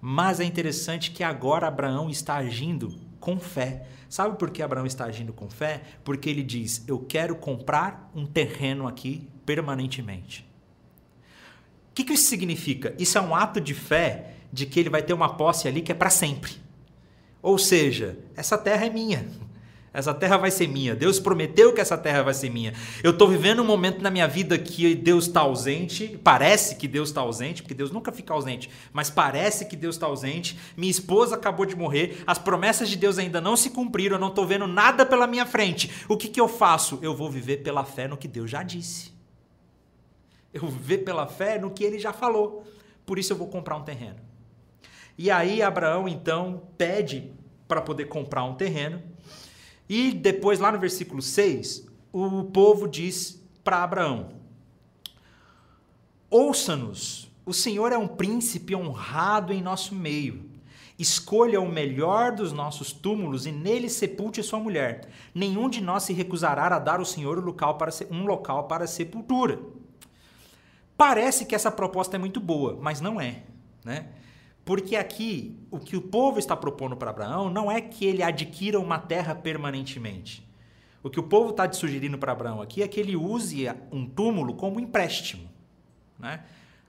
[0.00, 3.86] Mas é interessante que agora Abraão está agindo com fé.
[4.08, 5.82] Sabe por que Abraão está agindo com fé?
[6.02, 10.46] Porque ele diz: Eu quero comprar um terreno aqui permanentemente.
[11.90, 12.94] O que, que isso significa?
[12.98, 15.92] Isso é um ato de fé de que ele vai ter uma posse ali que
[15.92, 16.52] é para sempre.
[17.40, 19.26] Ou seja, essa terra é minha.
[19.94, 20.94] Essa terra vai ser minha.
[20.94, 22.72] Deus prometeu que essa terra vai ser minha.
[23.02, 26.18] Eu estou vivendo um momento na minha vida que Deus está ausente.
[26.24, 30.06] Parece que Deus está ausente, porque Deus nunca fica ausente, mas parece que Deus está
[30.06, 30.58] ausente.
[30.76, 32.22] Minha esposa acabou de morrer.
[32.26, 34.16] As promessas de Deus ainda não se cumpriram.
[34.16, 35.90] Eu não estou vendo nada pela minha frente.
[36.08, 36.98] O que, que eu faço?
[37.02, 39.12] Eu vou viver pela fé no que Deus já disse.
[40.54, 42.64] Eu vou viver pela fé no que ele já falou.
[43.04, 44.16] Por isso eu vou comprar um terreno.
[45.18, 47.30] E aí Abraão então pede
[47.68, 49.02] para poder comprar um terreno.
[49.94, 54.30] E depois, lá no versículo 6, o povo diz para Abraão:
[56.30, 60.48] Ouça-nos, o Senhor é um príncipe honrado em nosso meio.
[60.98, 65.10] Escolha o melhor dos nossos túmulos e nele sepulte sua mulher.
[65.34, 68.86] Nenhum de nós se recusará a dar ao Senhor um local para, um local para
[68.86, 69.60] sepultura.
[70.96, 73.42] Parece que essa proposta é muito boa, mas não é.
[73.84, 74.08] Né?
[74.64, 78.78] Porque aqui o que o povo está propondo para Abraão não é que ele adquira
[78.78, 80.48] uma terra permanentemente.
[81.02, 84.54] O que o povo está sugerindo para Abraão aqui é que ele use um túmulo
[84.54, 85.50] como empréstimo.
[86.16, 86.44] Né?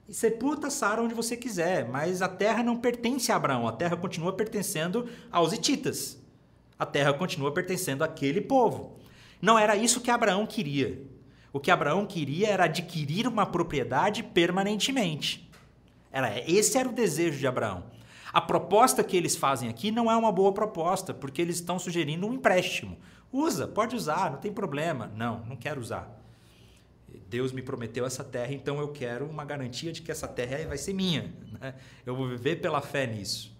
[0.08, 3.96] E sepulta Sara onde você quiser, mas a terra não pertence a Abraão, a terra
[3.96, 6.22] continua pertencendo aos hititas.
[6.78, 8.98] A terra continua pertencendo àquele povo.
[9.42, 11.02] Não era isso que Abraão queria.
[11.52, 15.50] O que Abraão queria era adquirir uma propriedade permanentemente.
[16.46, 17.84] Esse era o desejo de Abraão.
[18.32, 22.26] A proposta que eles fazem aqui não é uma boa proposta, porque eles estão sugerindo
[22.26, 22.98] um empréstimo.
[23.32, 25.10] Usa, pode usar, não tem problema.
[25.16, 26.20] Não, não quero usar.
[27.28, 30.78] Deus me prometeu essa terra, então eu quero uma garantia de que essa terra vai
[30.78, 31.32] ser minha.
[31.60, 31.74] Né?
[32.04, 33.52] Eu vou viver pela fé nisso.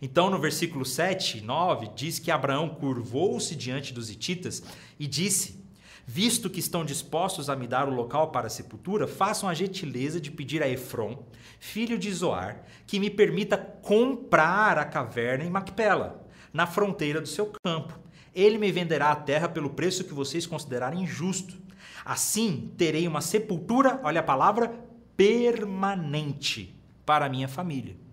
[0.00, 4.62] Então, no versículo 7, 9, diz que Abraão curvou-se diante dos hititas
[4.98, 5.63] e disse:
[6.06, 10.20] Visto que estão dispostos a me dar o local para a sepultura, façam a gentileza
[10.20, 11.24] de pedir a Efron,
[11.58, 17.52] filho de Zoar, que me permita comprar a caverna em Macpela, na fronteira do seu
[17.64, 17.98] campo.
[18.34, 21.56] Ele me venderá a terra pelo preço que vocês considerarem justo.
[22.04, 24.74] Assim terei uma sepultura, olha a palavra,
[25.16, 28.03] permanente para minha família.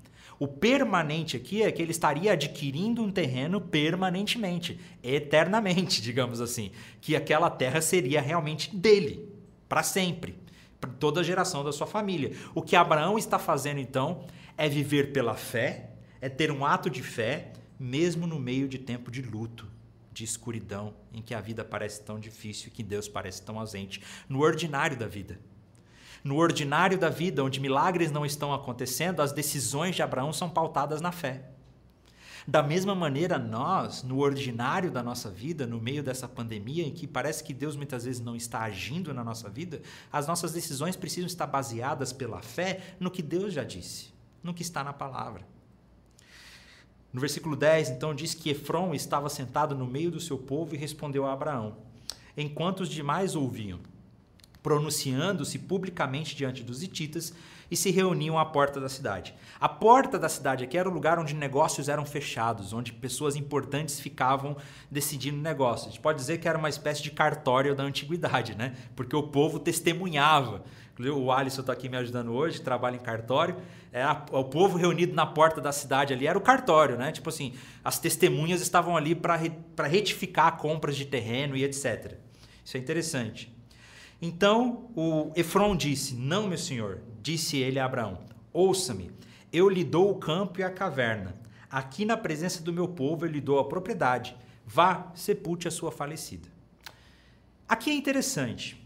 [0.41, 7.15] O permanente aqui é que ele estaria adquirindo um terreno permanentemente, eternamente, digamos assim, que
[7.15, 9.30] aquela terra seria realmente dele,
[9.69, 10.36] para sempre,
[10.80, 12.32] para toda a geração da sua família.
[12.56, 14.25] O que Abraão está fazendo então
[14.58, 19.12] é viver pela fé, é ter um ato de fé, mesmo no meio de tempo
[19.12, 19.67] de luto,
[20.12, 24.01] de escuridão, em que a vida parece tão difícil e que Deus parece tão ausente,
[24.27, 25.39] no ordinário da vida.
[26.23, 31.01] No ordinário da vida, onde milagres não estão acontecendo, as decisões de Abraão são pautadas
[31.01, 31.49] na fé.
[32.47, 37.07] Da mesma maneira, nós, no ordinário da nossa vida, no meio dessa pandemia em que
[37.07, 39.81] parece que Deus muitas vezes não está agindo na nossa vida,
[40.12, 44.12] as nossas decisões precisam estar baseadas pela fé no que Deus já disse,
[44.43, 45.45] no que está na palavra.
[47.13, 50.77] No versículo 10, então, diz que Efron estava sentado no meio do seu povo e
[50.77, 51.77] respondeu a Abraão,
[52.38, 53.79] enquanto os demais ouviam
[54.62, 57.34] pronunciando-se publicamente diante dos hititas
[57.71, 59.34] e se reuniam à porta da cidade.
[59.60, 64.00] A porta da cidade aqui era o lugar onde negócios eram fechados, onde pessoas importantes
[64.00, 64.58] ficavam
[64.89, 65.88] decidindo negócios.
[65.88, 68.76] A gente pode dizer que era uma espécie de cartório da antiguidade, né?
[68.93, 70.63] Porque o povo testemunhava.
[71.00, 73.56] O Alisson está aqui me ajudando hoje, trabalha em cartório.
[73.91, 77.12] É o povo reunido na porta da cidade ali era o cartório, né?
[77.12, 82.17] Tipo assim, as testemunhas estavam ali para retificar compras de terreno e etc.
[82.63, 83.61] Isso é interessante.
[84.21, 88.19] Então o Efron disse: Não, meu senhor, disse ele a Abraão:
[88.53, 89.12] Ouça-me,
[89.51, 91.36] eu lhe dou o campo e a caverna.
[91.69, 94.36] Aqui na presença do meu povo eu lhe dou a propriedade.
[94.65, 96.47] Vá, sepulte a sua falecida.
[97.67, 98.77] Aqui é interessante.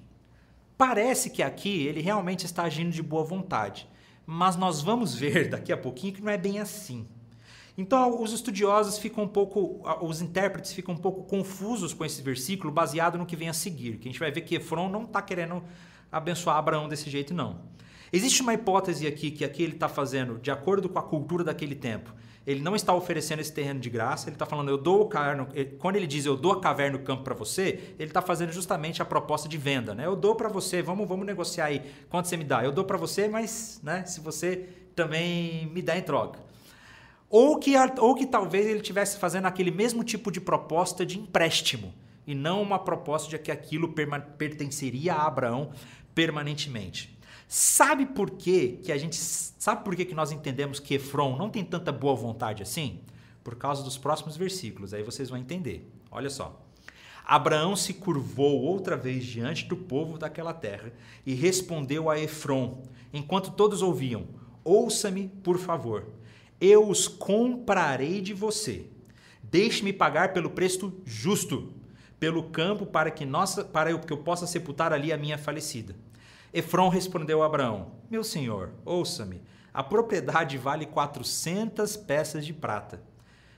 [0.77, 3.89] Parece que aqui ele realmente está agindo de boa vontade,
[4.25, 7.07] mas nós vamos ver daqui a pouquinho que não é bem assim.
[7.77, 12.71] Então, os estudiosos ficam um pouco, os intérpretes ficam um pouco confusos com esse versículo,
[12.71, 13.97] baseado no que vem a seguir.
[13.97, 15.61] Que a gente vai ver que Efron não está querendo
[16.11, 17.59] abençoar Abraão desse jeito, não.
[18.13, 21.75] Existe uma hipótese aqui que aqui ele está fazendo de acordo com a cultura daquele
[21.75, 22.13] tempo.
[22.47, 25.47] Ele não está oferecendo esse terreno de graça, ele está falando, eu dou o caverno.
[25.79, 29.01] Quando ele diz eu dou a caverna no campo para você, ele está fazendo justamente
[29.01, 29.95] a proposta de venda.
[29.95, 30.05] Né?
[30.05, 31.81] Eu dou para você, vamos, vamos negociar aí.
[32.07, 32.63] Quanto você me dá?
[32.63, 36.44] Eu dou para você, mas né, se você também me dá em troca.
[37.37, 41.93] Ou que, ou que talvez ele estivesse fazendo aquele mesmo tipo de proposta de empréstimo
[42.25, 43.93] e não uma proposta de que aquilo
[44.37, 45.71] pertenceria a Abraão
[46.13, 47.19] permanentemente.
[47.45, 51.49] Sabe por quê que a gente sabe por que, que nós entendemos que Efron não
[51.49, 53.01] tem tanta boa vontade assim?
[53.43, 55.91] Por causa dos próximos versículos, aí vocês vão entender.
[56.09, 56.65] Olha só.
[57.25, 60.93] Abraão se curvou outra vez diante do povo daquela terra
[61.25, 64.25] e respondeu a Efron, enquanto todos ouviam:
[64.63, 66.15] Ouça-me, por favor
[66.59, 68.87] eu os comprarei de você.
[69.43, 71.73] Deixe-me pagar pelo preço justo,
[72.19, 75.95] pelo campo para que, nossa, para que eu possa sepultar ali a minha falecida.
[76.53, 79.41] Efron respondeu a Abraão: Meu senhor, ouça-me.
[79.73, 83.03] A propriedade vale 400 peças de prata.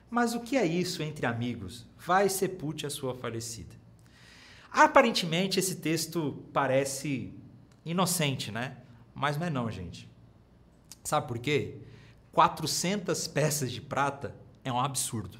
[0.09, 1.85] Mas o que é isso entre amigos?
[1.97, 3.75] Vai sepulte a sua falecida.
[4.71, 7.33] Aparentemente esse texto parece
[7.85, 8.77] inocente, né?
[9.13, 10.09] Mas não é não, gente.
[11.03, 11.77] Sabe por quê?
[12.37, 15.39] 400 peças de prata é um absurdo.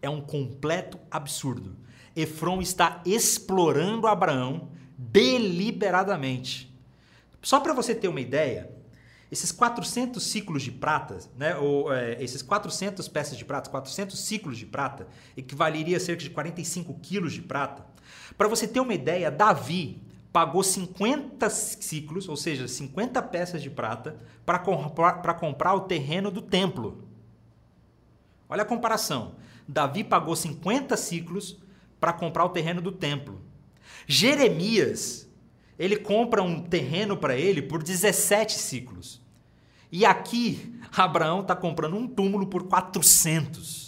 [0.00, 1.74] É um completo absurdo.
[2.14, 6.72] Efron está explorando Abraão deliberadamente.
[7.42, 8.70] Só para você ter uma ideia,
[9.32, 14.56] esses 400 ciclos de prata, né, ou é, esses 400 peças de prata, 400 ciclos
[14.56, 17.84] de prata, equivaleria a cerca de 45 quilos de prata.
[18.38, 20.00] Para você ter uma ideia, Davi
[20.34, 26.42] pagou 50 ciclos, ou seja, 50 peças de prata, para comprar, comprar o terreno do
[26.42, 27.04] templo.
[28.48, 29.36] Olha a comparação.
[29.68, 31.56] Davi pagou 50 ciclos
[32.00, 33.40] para comprar o terreno do templo.
[34.08, 35.30] Jeremias,
[35.78, 39.22] ele compra um terreno para ele por 17 ciclos.
[39.92, 43.83] E aqui, Abraão está comprando um túmulo por 400.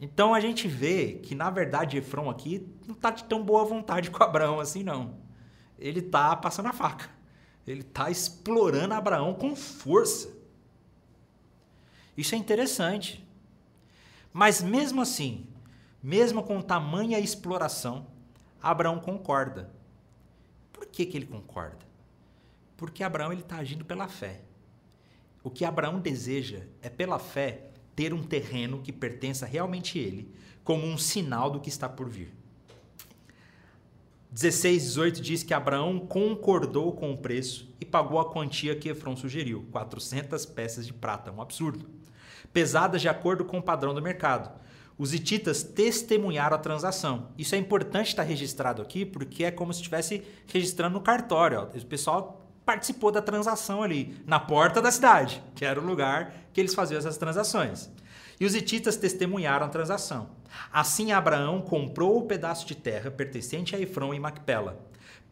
[0.00, 4.10] Então a gente vê que, na verdade, Efron aqui não está de tão boa vontade
[4.12, 5.16] com Abraão assim, não.
[5.78, 7.10] Ele está passando a faca.
[7.66, 10.36] Ele está explorando Abraão com força.
[12.16, 13.26] Isso é interessante.
[14.32, 15.46] Mas mesmo assim,
[16.02, 18.06] mesmo com tamanha exploração,
[18.62, 19.70] Abraão concorda.
[20.72, 21.86] Por que, que ele concorda?
[22.76, 24.42] Porque Abraão está agindo pela fé.
[25.42, 27.67] O que Abraão deseja é, pela fé,
[27.98, 30.32] ter um terreno que pertença realmente a ele,
[30.62, 32.32] como um sinal do que está por vir.
[34.30, 39.16] 16, 18 diz que Abraão concordou com o preço e pagou a quantia que Efron
[39.16, 41.90] sugeriu, 400 peças de prata, um absurdo.
[42.52, 44.48] Pesadas de acordo com o padrão do mercado.
[44.96, 47.30] Os hititas testemunharam a transação.
[47.36, 51.58] Isso é importante estar registrado aqui, porque é como se estivesse registrando no cartório.
[51.58, 51.76] Ó.
[51.76, 56.60] O pessoal participou da transação ali, na porta da cidade, que era o lugar que
[56.60, 57.90] eles faziam essas transações.
[58.38, 60.28] E os hititas testemunharam a transação.
[60.70, 64.78] Assim, Abraão comprou o pedaço de terra pertencente a Efron e Macpela,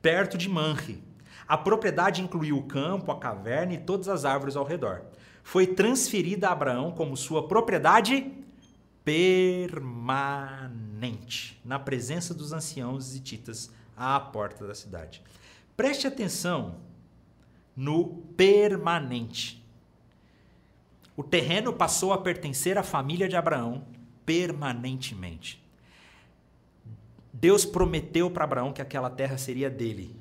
[0.01, 1.05] perto de Manre.
[1.47, 5.03] A propriedade incluiu o campo, a caverna e todas as árvores ao redor.
[5.43, 8.33] Foi transferida a Abraão como sua propriedade
[9.05, 10.01] permanente,
[11.63, 15.23] na presença dos anciãos hititas à porta da cidade.
[15.77, 16.96] Preste atenção
[17.77, 19.63] no permanente.
[21.17, 23.87] O terreno passou a pertencer à família de Abraão
[24.25, 25.63] permanentemente.
[27.33, 30.17] Deus prometeu para Abraão que aquela terra seria dele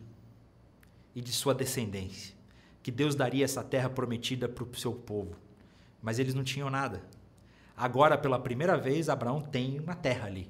[1.15, 2.35] e de sua descendência,
[2.83, 5.35] que Deus daria essa terra prometida para o seu povo.
[6.01, 7.01] Mas eles não tinham nada.
[7.75, 10.49] Agora, pela primeira vez, Abraão tem uma terra ali.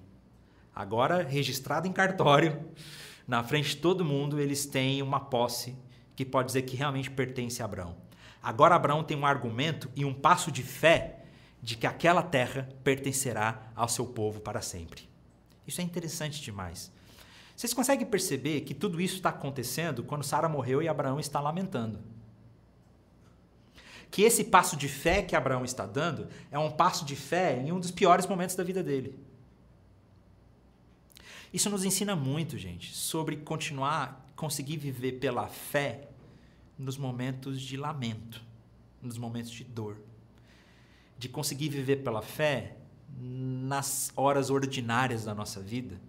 [0.75, 2.65] Agora, registrada em cartório,
[3.27, 5.75] na frente de todo mundo, eles têm uma posse
[6.15, 7.95] que pode dizer que realmente pertence a Abraão.
[8.41, 11.23] Agora, Abraão tem um argumento e um passo de fé
[11.61, 15.09] de que aquela terra pertencerá ao seu povo para sempre.
[15.67, 16.91] Isso é interessante demais.
[17.55, 21.99] Vocês conseguem perceber que tudo isso está acontecendo quando Sara morreu e Abraão está lamentando?
[24.15, 27.73] que esse passo de fé que Abraão está dando é um passo de fé em
[27.73, 29.19] um dos piores momentos da vida dele.
[31.53, 36.04] Isso nos ensina muito, gente, sobre continuar, conseguir viver pela fé
[36.77, 38.41] nos momentos de lamento,
[39.01, 39.97] nos momentos de dor.
[41.17, 42.77] De conseguir viver pela fé
[43.17, 45.99] nas horas ordinárias da nossa vida,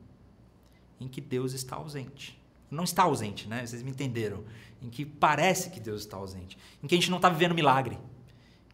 [1.00, 2.40] em que Deus está ausente.
[2.70, 3.64] Não está ausente, né?
[3.64, 4.44] Vocês me entenderam
[4.82, 7.98] em que parece que Deus está ausente, em que a gente não está vivendo milagre,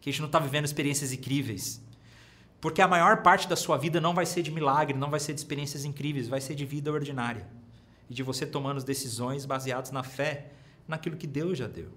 [0.01, 1.81] que a gente não está vivendo experiências incríveis.
[2.59, 5.33] Porque a maior parte da sua vida não vai ser de milagre, não vai ser
[5.33, 7.45] de experiências incríveis, vai ser de vida ordinária.
[8.09, 10.51] E de você tomando decisões baseadas na fé,
[10.87, 11.91] naquilo que Deus já deu.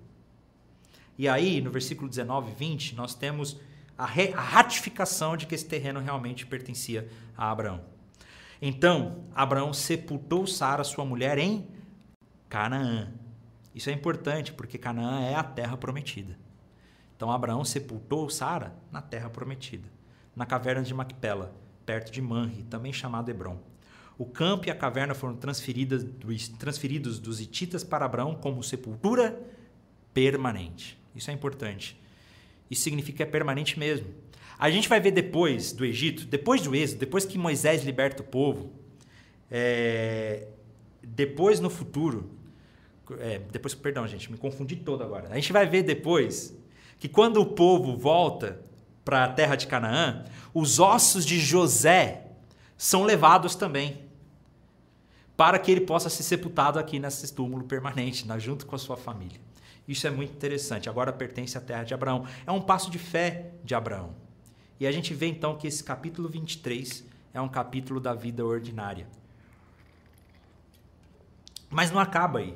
[1.19, 3.59] E aí, no versículo 19 e 20, nós temos
[3.97, 7.81] a, a ratificação de que esse terreno realmente pertencia a Abraão.
[8.61, 11.67] Então, Abraão sepultou Sara, sua mulher, em
[12.49, 13.13] Canaã,
[13.77, 16.35] isso é importante porque Canaã é a terra prometida.
[17.15, 19.87] Então Abraão sepultou Sara na terra prometida,
[20.35, 23.59] na caverna de Macpela, perto de Manre, também chamado Hebron.
[24.19, 29.39] O campo e a caverna foram transferidas dos, transferidos dos hititas para Abraão como sepultura
[30.15, 30.99] permanente.
[31.15, 32.01] Isso é importante.
[32.71, 34.07] Isso significa que é permanente mesmo.
[34.59, 38.25] A gente vai ver depois do Egito, depois do êxodo, depois que Moisés liberta o
[38.25, 38.73] povo,
[39.51, 40.49] é,
[41.03, 42.31] depois no futuro,
[43.19, 45.29] é, depois, perdão, gente, me confundi todo agora.
[45.31, 46.57] A gente vai ver depois
[46.99, 48.59] que quando o povo volta
[49.05, 50.25] para a terra de Canaã,
[50.55, 52.29] os ossos de José
[52.79, 54.06] são levados também
[55.37, 59.41] para que ele possa ser sepultado aqui nesse túmulo permanente, junto com a sua família.
[59.87, 60.89] Isso é muito interessante.
[60.89, 62.27] Agora pertence à terra de Abraão.
[62.47, 64.15] É um passo de fé de Abraão.
[64.81, 69.07] E a gente vê então que esse capítulo 23 é um capítulo da vida ordinária.
[71.71, 72.55] Mas não acaba aí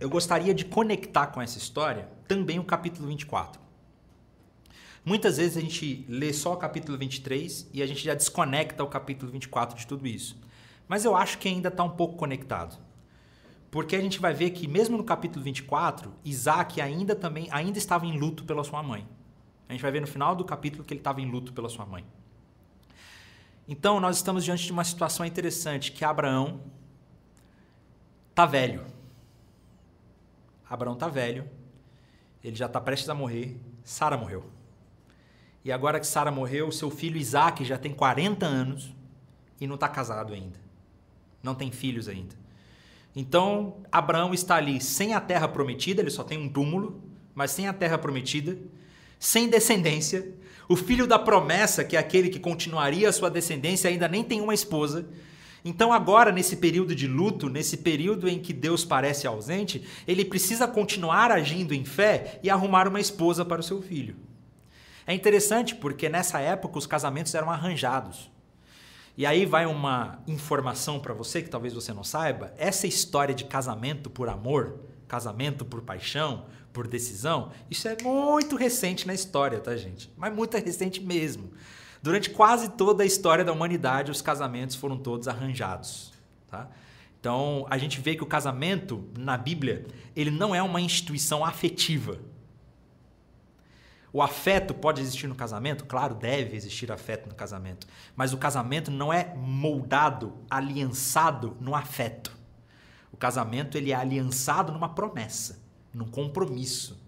[0.00, 3.60] eu gostaria de conectar com essa história também o capítulo 24.
[5.04, 8.88] Muitas vezes a gente lê só o capítulo 23 e a gente já desconecta o
[8.88, 10.38] capítulo 24 de tudo isso.
[10.90, 12.76] Mas eu acho que ainda está um pouco conectado.
[13.70, 18.06] Porque a gente vai ver que mesmo no capítulo 24, Isaac ainda também ainda estava
[18.06, 19.06] em luto pela sua mãe.
[19.68, 21.86] A gente vai ver no final do capítulo que ele estava em luto pela sua
[21.86, 22.04] mãe.
[23.68, 26.60] Então nós estamos diante de uma situação interessante que Abraão
[28.30, 28.84] está velho
[30.68, 31.48] Abraão está velho,
[32.42, 34.50] ele já está prestes a morrer, Sara morreu.
[35.64, 38.92] E agora que Sara morreu, seu filho Isaac já tem 40 anos
[39.60, 40.69] e não está casado ainda.
[41.42, 42.34] Não tem filhos ainda.
[43.14, 47.02] Então, Abraão está ali sem a terra prometida, ele só tem um túmulo,
[47.34, 48.56] mas sem a terra prometida,
[49.18, 50.34] sem descendência.
[50.68, 54.40] O filho da promessa, que é aquele que continuaria a sua descendência, ainda nem tem
[54.40, 55.08] uma esposa.
[55.64, 60.66] Então, agora, nesse período de luto, nesse período em que Deus parece ausente, ele precisa
[60.68, 64.16] continuar agindo em fé e arrumar uma esposa para o seu filho.
[65.06, 68.30] É interessante porque nessa época os casamentos eram arranjados.
[69.20, 73.44] E aí vai uma informação para você que talvez você não saiba: essa história de
[73.44, 79.76] casamento por amor, casamento por paixão, por decisão, isso é muito recente na história, tá,
[79.76, 80.10] gente?
[80.16, 81.52] Mas muito recente mesmo.
[82.02, 86.14] Durante quase toda a história da humanidade, os casamentos foram todos arranjados,
[86.50, 86.70] tá?
[87.20, 89.84] Então, a gente vê que o casamento na Bíblia,
[90.16, 92.18] ele não é uma instituição afetiva.
[94.12, 95.84] O afeto pode existir no casamento?
[95.84, 97.86] Claro, deve existir afeto no casamento.
[98.16, 102.36] Mas o casamento não é moldado, aliançado no afeto.
[103.12, 105.62] O casamento ele é aliançado numa promessa,
[105.94, 106.98] num compromisso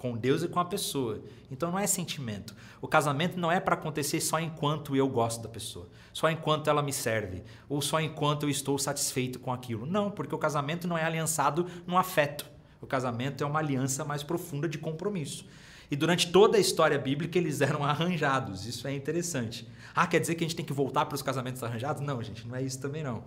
[0.00, 1.22] com Deus e com a pessoa.
[1.50, 2.56] Então não é sentimento.
[2.80, 6.82] O casamento não é para acontecer só enquanto eu gosto da pessoa, só enquanto ela
[6.82, 9.84] me serve, ou só enquanto eu estou satisfeito com aquilo.
[9.84, 12.48] Não, porque o casamento não é aliançado no afeto.
[12.80, 15.44] O casamento é uma aliança mais profunda de compromisso.
[15.90, 18.66] E durante toda a história bíblica eles eram arranjados.
[18.66, 19.66] Isso é interessante.
[19.94, 22.02] Ah, quer dizer que a gente tem que voltar para os casamentos arranjados?
[22.02, 23.24] Não, gente, não é isso também não.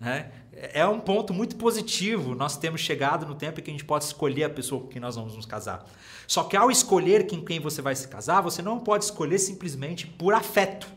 [0.00, 0.30] Né?
[0.52, 2.34] É um ponto muito positivo.
[2.34, 5.00] Nós temos chegado no tempo em que a gente pode escolher a pessoa com quem
[5.00, 5.84] nós vamos nos casar.
[6.26, 10.06] Só que ao escolher com quem você vai se casar, você não pode escolher simplesmente
[10.06, 10.88] por afeto,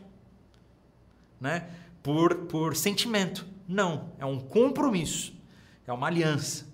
[1.40, 1.68] né?
[2.02, 3.46] por, por sentimento.
[3.68, 5.32] Não, é um compromisso,
[5.86, 6.66] é uma aliança.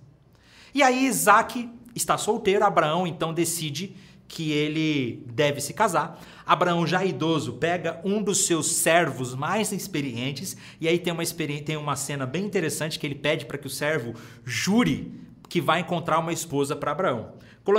[0.74, 3.96] E aí Isaac está solteiro, Abraão então decide
[4.28, 6.20] que ele deve se casar.
[6.46, 11.24] Abraão, já idoso, pega um dos seus servos mais experientes, e aí tem uma,
[11.64, 14.14] tem uma cena bem interessante que ele pede para que o servo
[14.44, 15.10] jure
[15.48, 17.32] que vai encontrar uma esposa para Abraão.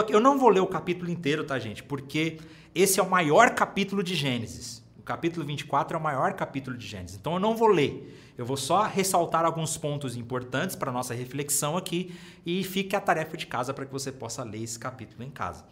[0.09, 1.83] Eu não vou ler o capítulo inteiro, tá, gente?
[1.83, 2.37] Porque
[2.73, 4.83] esse é o maior capítulo de Gênesis.
[4.97, 7.17] O capítulo 24 é o maior capítulo de Gênesis.
[7.19, 8.33] Então eu não vou ler.
[8.37, 13.35] Eu vou só ressaltar alguns pontos importantes para nossa reflexão aqui e fique a tarefa
[13.35, 15.65] de casa para que você possa ler esse capítulo em casa.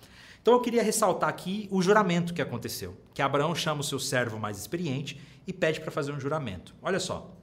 [0.47, 4.39] Então eu queria ressaltar aqui o juramento que aconteceu, que Abraão chama o seu servo
[4.39, 6.73] mais experiente e pede para fazer um juramento.
[6.81, 7.35] Olha só.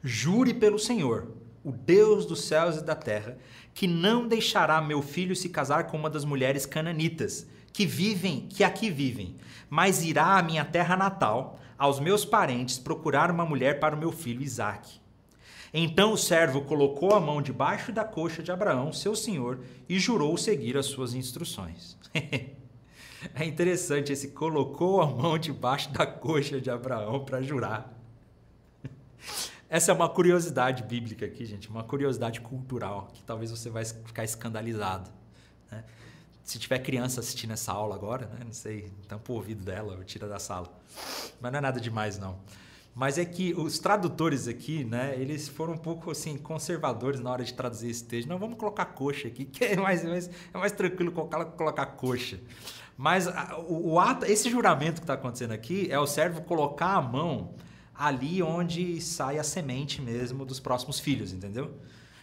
[0.00, 1.32] Jure pelo Senhor,
[1.64, 3.36] o Deus dos céus e da terra,
[3.74, 8.62] que não deixará meu filho se casar com uma das mulheres cananitas, que vivem, que
[8.62, 9.34] aqui vivem,
[9.68, 14.12] mas irá à minha terra natal, aos meus parentes, procurar uma mulher para o meu
[14.12, 15.00] filho Isaque.
[15.76, 19.58] Então o servo colocou a mão debaixo da coxa de Abraão, seu senhor,
[19.88, 21.98] e jurou seguir as suas instruções.
[23.34, 27.92] é interessante esse colocou a mão debaixo da coxa de Abraão para jurar.
[29.68, 34.22] Essa é uma curiosidade bíblica aqui, gente, uma curiosidade cultural, que talvez você vai ficar
[34.22, 35.10] escandalizado.
[35.72, 35.82] Né?
[36.44, 38.44] Se tiver criança assistindo essa aula agora, né?
[38.44, 40.72] não sei, tampa o ouvido dela ou tira da sala.
[41.40, 42.38] Mas não é nada demais, não.
[42.94, 47.42] Mas é que os tradutores aqui, né, eles foram um pouco assim conservadores na hora
[47.42, 48.28] de traduzir esse texto.
[48.28, 52.38] Não, vamos colocar coxa aqui, que é mais, mais é mais tranquilo colocar, colocar coxa.
[52.96, 53.26] Mas
[53.68, 57.54] o, o ato, esse juramento que está acontecendo aqui é o servo colocar a mão
[57.92, 61.74] ali onde sai a semente mesmo dos próximos filhos, entendeu?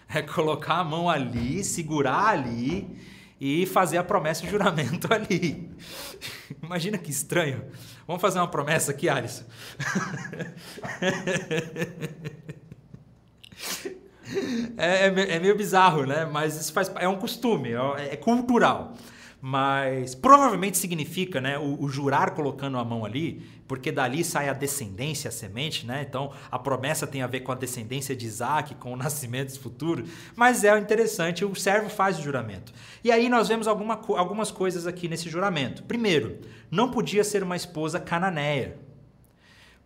[0.08, 2.98] É colocar a mão ali, segurar ali
[3.42, 5.68] e fazer a promessa e o juramento ali.
[6.62, 7.66] Imagina que estranho.
[8.06, 9.44] Vamos fazer uma promessa aqui, Alisson.
[14.78, 16.24] É, é, é, meio bizarro, né?
[16.24, 18.96] Mas isso faz, é um costume, é, é cultural
[19.42, 24.54] mas provavelmente significa, né, o, o, jurar colocando a mão ali, porque dali sai a
[24.54, 26.06] descendência, a semente, né?
[26.08, 30.06] Então a promessa tem a ver com a descendência de Isaac, com o nascimento futuro.
[30.36, 32.72] Mas é interessante, o servo faz o juramento.
[33.04, 35.82] E aí nós vemos alguma, algumas coisas aqui nesse juramento.
[35.84, 38.78] Primeiro, não podia ser uma esposa cananeia.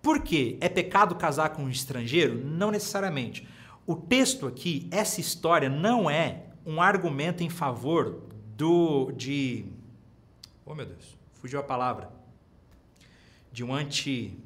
[0.01, 0.57] Por quê?
[0.59, 2.35] É pecado casar com um estrangeiro?
[2.43, 3.47] Não necessariamente.
[3.87, 9.65] O texto aqui, essa história, não é um argumento em favor do de
[10.65, 12.09] Oh meu Deus, fugiu a palavra.
[13.51, 14.37] De um anti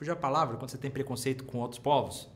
[0.00, 2.26] Fugiu a palavra quando você tem preconceito com outros povos?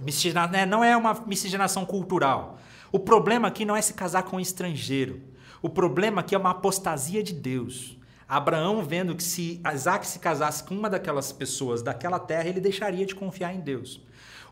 [0.00, 0.50] Miscigenação.
[0.50, 0.66] Né?
[0.66, 2.58] Não é uma miscigenação cultural.
[2.90, 5.22] O problema aqui não é se casar com um estrangeiro.
[5.62, 7.96] O problema aqui é uma apostasia de Deus.
[8.28, 13.06] Abraão, vendo que se Isaac se casasse com uma daquelas pessoas daquela terra, ele deixaria
[13.06, 14.02] de confiar em Deus.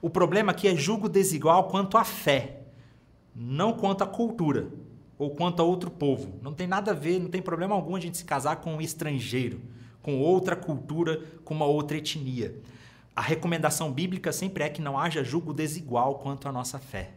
[0.00, 2.60] O problema aqui é julgo desigual quanto à fé,
[3.34, 4.70] não quanto à cultura
[5.18, 6.38] ou quanto a outro povo.
[6.42, 8.80] Não tem nada a ver, não tem problema algum a gente se casar com um
[8.80, 9.60] estrangeiro,
[10.02, 12.54] com outra cultura, com uma outra etnia.
[13.14, 17.12] A recomendação bíblica sempre é que não haja julgo desigual quanto à nossa fé.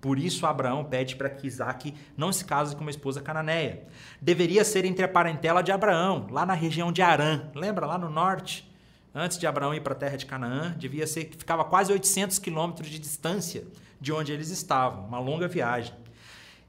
[0.00, 3.82] Por isso, Abraão pede para que Isaac não se case com uma esposa cananeia.
[4.20, 7.50] Deveria ser entre a parentela de Abraão, lá na região de Arã.
[7.54, 8.68] Lembra, lá no norte?
[9.14, 12.38] Antes de Abraão ir para a terra de Canaã, devia ser que ficava quase 800
[12.38, 13.64] quilômetros de distância
[14.00, 15.92] de onde eles estavam, uma longa viagem.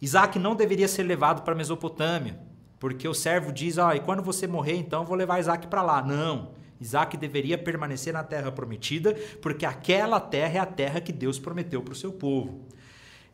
[0.01, 2.39] Isaac não deveria ser levado para a Mesopotâmia,
[2.79, 6.01] porque o servo diz: ah, e quando você morrer, então vou levar Isaac para lá.
[6.01, 6.53] Não.
[6.79, 11.81] Isaac deveria permanecer na terra prometida, porque aquela terra é a terra que Deus prometeu
[11.83, 12.65] para o seu povo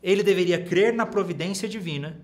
[0.01, 2.19] ele deveria crer na providência divina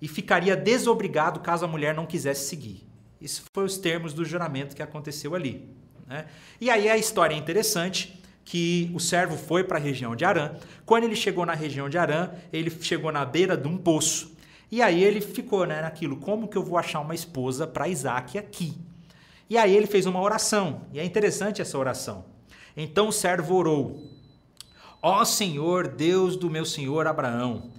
[0.00, 2.86] e ficaria desobrigado caso a mulher não quisesse seguir.
[3.20, 5.68] Isso foi os termos do juramento que aconteceu ali.
[6.06, 6.26] Né?
[6.60, 10.52] E aí a história é interessante que o servo foi para a região de Arã.
[10.86, 14.34] Quando ele chegou na região de Arã, ele chegou na beira de um poço.
[14.70, 18.38] E aí ele ficou né, naquilo, como que eu vou achar uma esposa para Isaac
[18.38, 18.74] aqui?
[19.50, 22.24] E aí ele fez uma oração, e é interessante essa oração.
[22.74, 24.02] Então o servo orou,
[25.02, 27.70] Ó Senhor, Deus do meu senhor Abraão,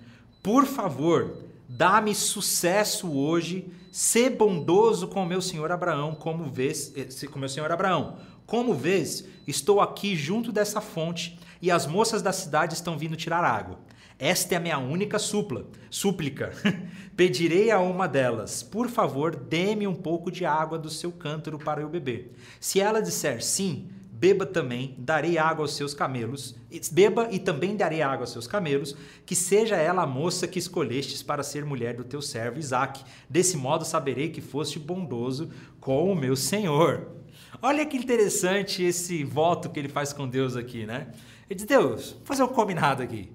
[0.43, 7.39] por favor, dá-me sucesso hoje, sê bondoso com meu senhor Abraão, como vês, eh, com
[7.39, 8.17] meu senhor Abraão.
[8.50, 13.43] Como vês, estou aqui junto dessa fonte e as moças da cidade estão vindo tirar
[13.43, 13.78] água.
[14.18, 16.52] Esta é a minha única supla, súplica.
[17.16, 21.82] Pedirei a uma delas, por favor, dê-me um pouco de água do seu cântaro para
[21.82, 22.34] eu beber.
[22.60, 26.56] Se ela disser sim, beba também, darei água aos seus camelos,
[26.91, 28.97] beba e também darei água aos seus camelos,
[29.28, 33.06] que seja ela a moça que escolhestes para ser mulher do teu servo Isaque.
[33.30, 37.18] Desse modo saberei que foste bondoso com o meu Senhor.
[37.62, 41.12] Olha que interessante esse voto que ele faz com Deus aqui, né?
[41.49, 43.30] Ele diz: Deus, vou fazer um combinado aqui.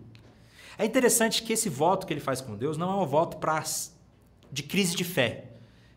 [0.78, 3.62] É interessante que esse voto que ele faz com Deus não é um voto pra,
[4.50, 5.50] de crise de fé.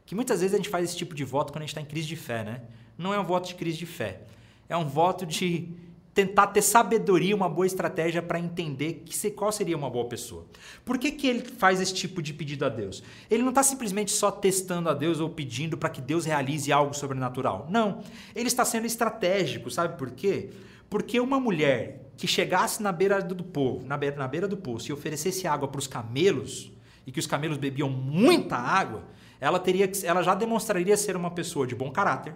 [0.05, 1.85] Que muitas vezes a gente faz esse tipo de voto quando a gente está em
[1.85, 2.61] crise de fé, né?
[2.97, 4.21] Não é um voto de crise de fé.
[4.67, 5.69] É um voto de
[6.17, 10.47] tentar ter sabedoria, uma boa estratégia para entender que qual seria uma boa pessoa.
[10.83, 13.03] Por que, que ele faz esse tipo de pedido a Deus?
[13.29, 16.95] Ele não está simplesmente só testando a Deus ou pedindo para que Deus realize algo
[16.95, 17.67] sobrenatural.
[17.69, 18.01] Não.
[18.35, 20.49] Ele está sendo estratégico, sabe por quê?
[20.89, 24.89] Porque uma mulher que chegasse na beira do povo, na beira, na beira do poço
[24.89, 26.71] e oferecesse água para os camelos,
[27.05, 29.03] e que os camelos bebiam muita água,
[29.39, 32.33] ela teria ela já demonstraria ser uma pessoa de bom caráter,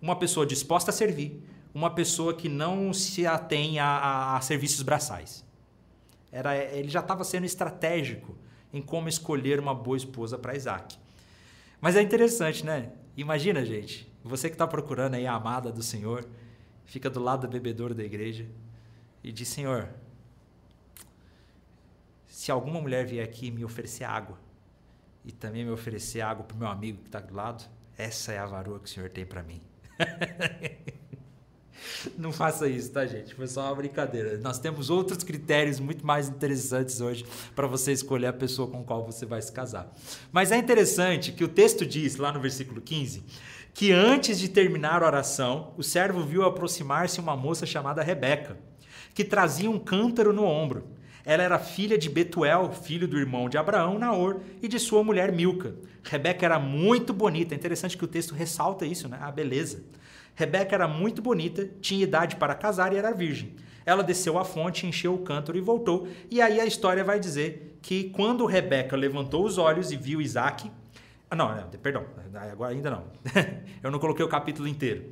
[0.00, 4.82] uma pessoa disposta a servir, uma pessoa que não se atém a, a, a serviços
[4.82, 5.44] braçais.
[6.32, 8.36] Era, ele já estava sendo estratégico
[8.72, 10.96] em como escolher uma boa esposa para Isaac.
[11.80, 12.92] Mas é interessante, né?
[13.16, 16.28] Imagina, gente, você que está procurando aí a amada do Senhor,
[16.84, 18.46] fica do lado do bebedouro da igreja
[19.24, 19.88] e diz: Senhor,
[22.26, 24.38] se alguma mulher vier aqui me oferecer água
[25.24, 28.38] e também me oferecer água para o meu amigo que está do lado, essa é
[28.38, 29.60] a varoa que o Senhor tem para mim.
[32.18, 33.34] Não faça isso, tá, gente?
[33.34, 34.38] Foi só uma brincadeira.
[34.38, 37.24] Nós temos outros critérios muito mais interessantes hoje
[37.54, 39.92] para você escolher a pessoa com qual você vai se casar.
[40.32, 43.24] Mas é interessante que o texto diz, lá no versículo 15,
[43.72, 48.58] que antes de terminar a oração, o servo viu aproximar-se uma moça chamada Rebeca,
[49.14, 50.88] que trazia um cântaro no ombro.
[51.30, 55.30] Ela era filha de Betuel, filho do irmão de Abraão, Naor, e de sua mulher
[55.30, 55.76] Milca.
[56.02, 57.54] Rebeca era muito bonita.
[57.54, 59.16] É interessante que o texto ressalta isso, né?
[59.20, 59.80] A beleza.
[60.34, 63.54] Rebeca era muito bonita, tinha idade para casar e era virgem.
[63.86, 66.08] Ela desceu à fonte, encheu o cântaro e voltou.
[66.28, 70.68] E aí a história vai dizer que quando Rebeca levantou os olhos e viu Isaac.
[71.30, 73.04] Ah, não, não perdão, agora ainda não.
[73.80, 75.04] Eu não coloquei o capítulo inteiro.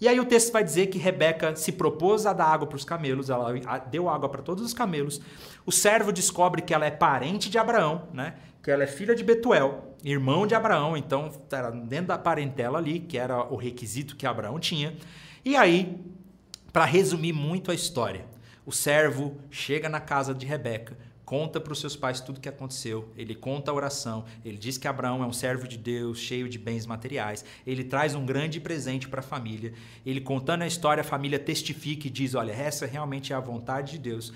[0.00, 2.84] E aí o texto vai dizer que Rebeca se propôs a dar água para os
[2.84, 5.20] camelos, ela deu água para todos os camelos.
[5.64, 8.34] O servo descobre que ela é parente de Abraão, né?
[8.66, 12.98] que ela é filha de Betuel, irmão de Abraão, então era dentro da parentela ali,
[12.98, 14.92] que era o requisito que Abraão tinha.
[15.44, 16.04] E aí,
[16.72, 18.24] para resumir muito a história,
[18.66, 22.48] o servo chega na casa de Rebeca, conta para os seus pais tudo o que
[22.48, 26.48] aconteceu, ele conta a oração, ele diz que Abraão é um servo de Deus, cheio
[26.48, 29.74] de bens materiais, ele traz um grande presente para a família,
[30.06, 33.92] ele contando a história, a família testifica e diz: olha, essa realmente é a vontade
[33.92, 34.32] de Deus.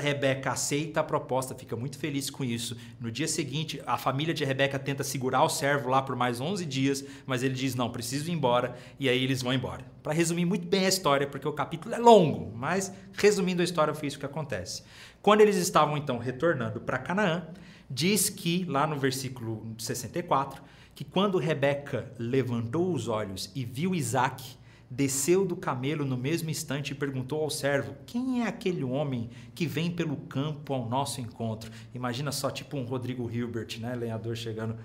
[0.00, 2.76] Rebeca aceita a proposta, fica muito feliz com isso.
[3.00, 6.66] No dia seguinte, a família de Rebeca tenta segurar o servo lá por mais 11
[6.66, 9.84] dias, mas ele diz: Não, preciso ir embora, e aí eles vão embora.
[10.02, 13.94] Para resumir muito bem a história, porque o capítulo é longo, mas resumindo a história,
[13.94, 14.82] foi isso que acontece.
[15.22, 17.46] Quando eles estavam então retornando para Canaã,
[17.88, 20.60] diz que, lá no versículo 64,
[20.94, 24.56] que quando Rebeca levantou os olhos e viu Isaac,
[24.94, 29.66] desceu do camelo no mesmo instante e perguntou ao servo: Quem é aquele homem que
[29.66, 31.70] vem pelo campo ao nosso encontro?
[31.94, 33.94] Imagina só, tipo um Rodrigo Hilbert, né?
[33.94, 34.76] Lenhador chegando,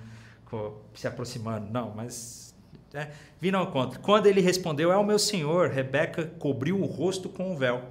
[0.94, 1.70] se aproximando.
[1.72, 2.56] Não, mas
[2.94, 4.00] É, vindo ao contra.
[4.00, 7.84] Quando ele respondeu, é o meu senhor, Rebeca cobriu o rosto com o véu.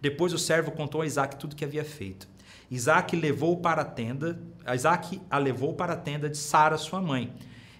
[0.00, 2.28] Depois o servo contou a Isaac tudo que havia feito.
[2.70, 4.40] Isaac levou para a tenda,
[4.72, 7.32] Isaac a levou para a tenda de Sara, sua mãe.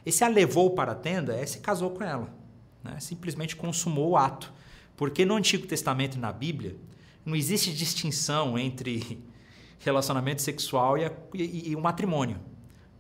[0.05, 2.44] Esse a levou para a tenda é se casou com ela.
[2.85, 3.01] Né?
[3.01, 4.53] Simplesmente consumou o ato.
[4.97, 6.77] Porque no Antigo Testamento e na Bíblia
[7.25, 9.25] não existe distinção entre
[9.81, 12.39] relacionamento sexual e, a, e, e o matrimônio.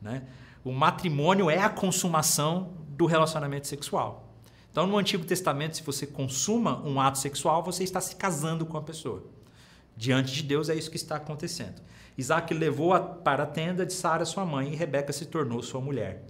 [0.01, 0.23] Né?
[0.65, 4.35] O matrimônio é a consumação do relacionamento sexual.
[4.71, 8.77] Então, no Antigo Testamento, se você consuma um ato sexual, você está se casando com
[8.77, 9.23] a pessoa.
[9.97, 11.81] Diante de Deus é isso que está acontecendo.
[12.19, 15.81] Isaac levou -a para a tenda de Sara, sua mãe, e Rebeca se tornou sua
[15.81, 16.25] mulher.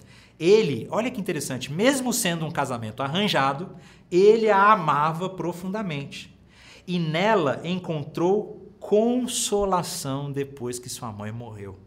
[0.44, 3.74] Ele, olha que interessante, mesmo sendo um casamento arranjado,
[4.10, 6.38] ele a amava profundamente.
[6.86, 11.78] E nela encontrou consolação depois que sua mãe morreu.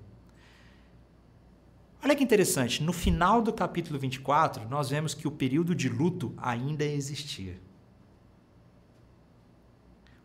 [2.03, 6.33] Olha que interessante, no final do capítulo 24, nós vemos que o período de luto
[6.35, 7.61] ainda existia.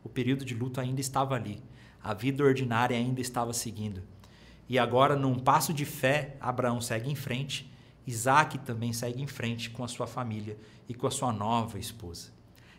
[0.03, 1.63] O período de luto ainda estava ali.
[2.03, 4.03] A vida ordinária ainda estava seguindo.
[4.71, 7.71] E agora, num passo de fé, Abraão segue em frente,
[8.07, 12.31] Isaac também segue em frente com a sua família e com a sua nova esposa.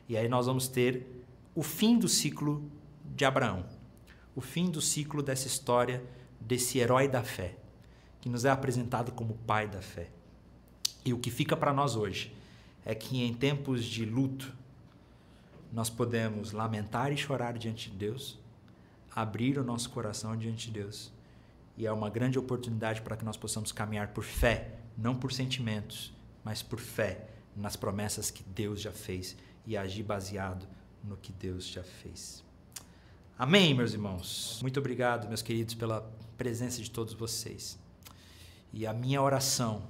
[0.07, 2.69] E aí nós vamos ter o fim do ciclo
[3.05, 3.65] de Abraão,
[4.35, 6.03] o fim do ciclo dessa história
[6.39, 7.55] desse herói da fé,
[8.19, 10.09] que nos é apresentado como pai da fé.
[11.05, 12.35] E o que fica para nós hoje
[12.85, 14.53] é que em tempos de luto,
[15.71, 18.37] nós podemos lamentar e chorar diante de Deus,
[19.15, 21.11] abrir o nosso coração diante de Deus.
[21.75, 26.13] E é uma grande oportunidade para que nós possamos caminhar por fé, não por sentimentos,
[26.43, 29.35] mas por fé nas promessas que Deus já fez
[29.65, 30.67] e agir baseado
[31.03, 32.43] no que Deus já fez.
[33.37, 34.59] Amém, meus irmãos.
[34.61, 36.01] Muito obrigado, meus queridos, pela
[36.37, 37.77] presença de todos vocês.
[38.71, 39.87] E a minha oração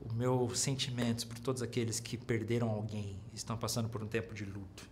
[0.00, 4.44] o meu sentimento por todos aqueles que perderam alguém, estão passando por um tempo de
[4.44, 4.88] luto,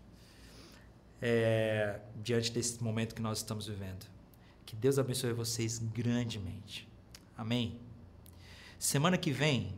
[1.20, 4.06] é, diante desse momento que nós estamos vivendo.
[4.66, 6.86] Que Deus abençoe vocês grandemente.
[7.36, 7.80] Amém?
[8.78, 9.74] Semana que vem,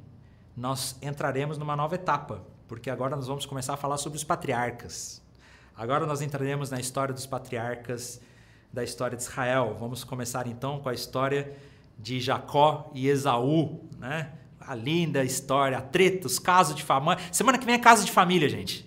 [0.55, 5.23] nós entraremos numa nova etapa, porque agora nós vamos começar a falar sobre os patriarcas.
[5.75, 8.21] Agora nós entraremos na história dos patriarcas
[8.71, 9.75] da história de Israel.
[9.81, 11.57] Vamos começar então com a história
[11.99, 14.33] de Jacó e Esaú, né?
[14.61, 17.19] a linda história, a treta, os casos de família.
[17.33, 18.87] Semana que vem é casa de família, gente.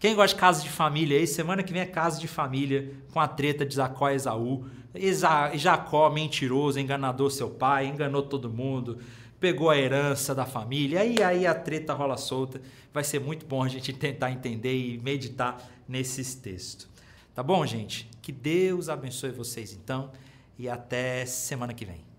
[0.00, 3.20] Quem gosta de casa de família aí, semana que vem é casa de família com
[3.20, 4.64] a treta de Jacó e Esaú.
[4.94, 8.98] Exa Jacó, mentiroso, enganador seu pai, enganou todo mundo,
[9.42, 12.62] pegou a herança da família, e aí a treta rola solta.
[12.94, 16.88] Vai ser muito bom a gente tentar entender e meditar nesses textos.
[17.34, 18.08] Tá bom, gente?
[18.22, 20.12] Que Deus abençoe vocês então
[20.56, 22.11] e até semana que vem.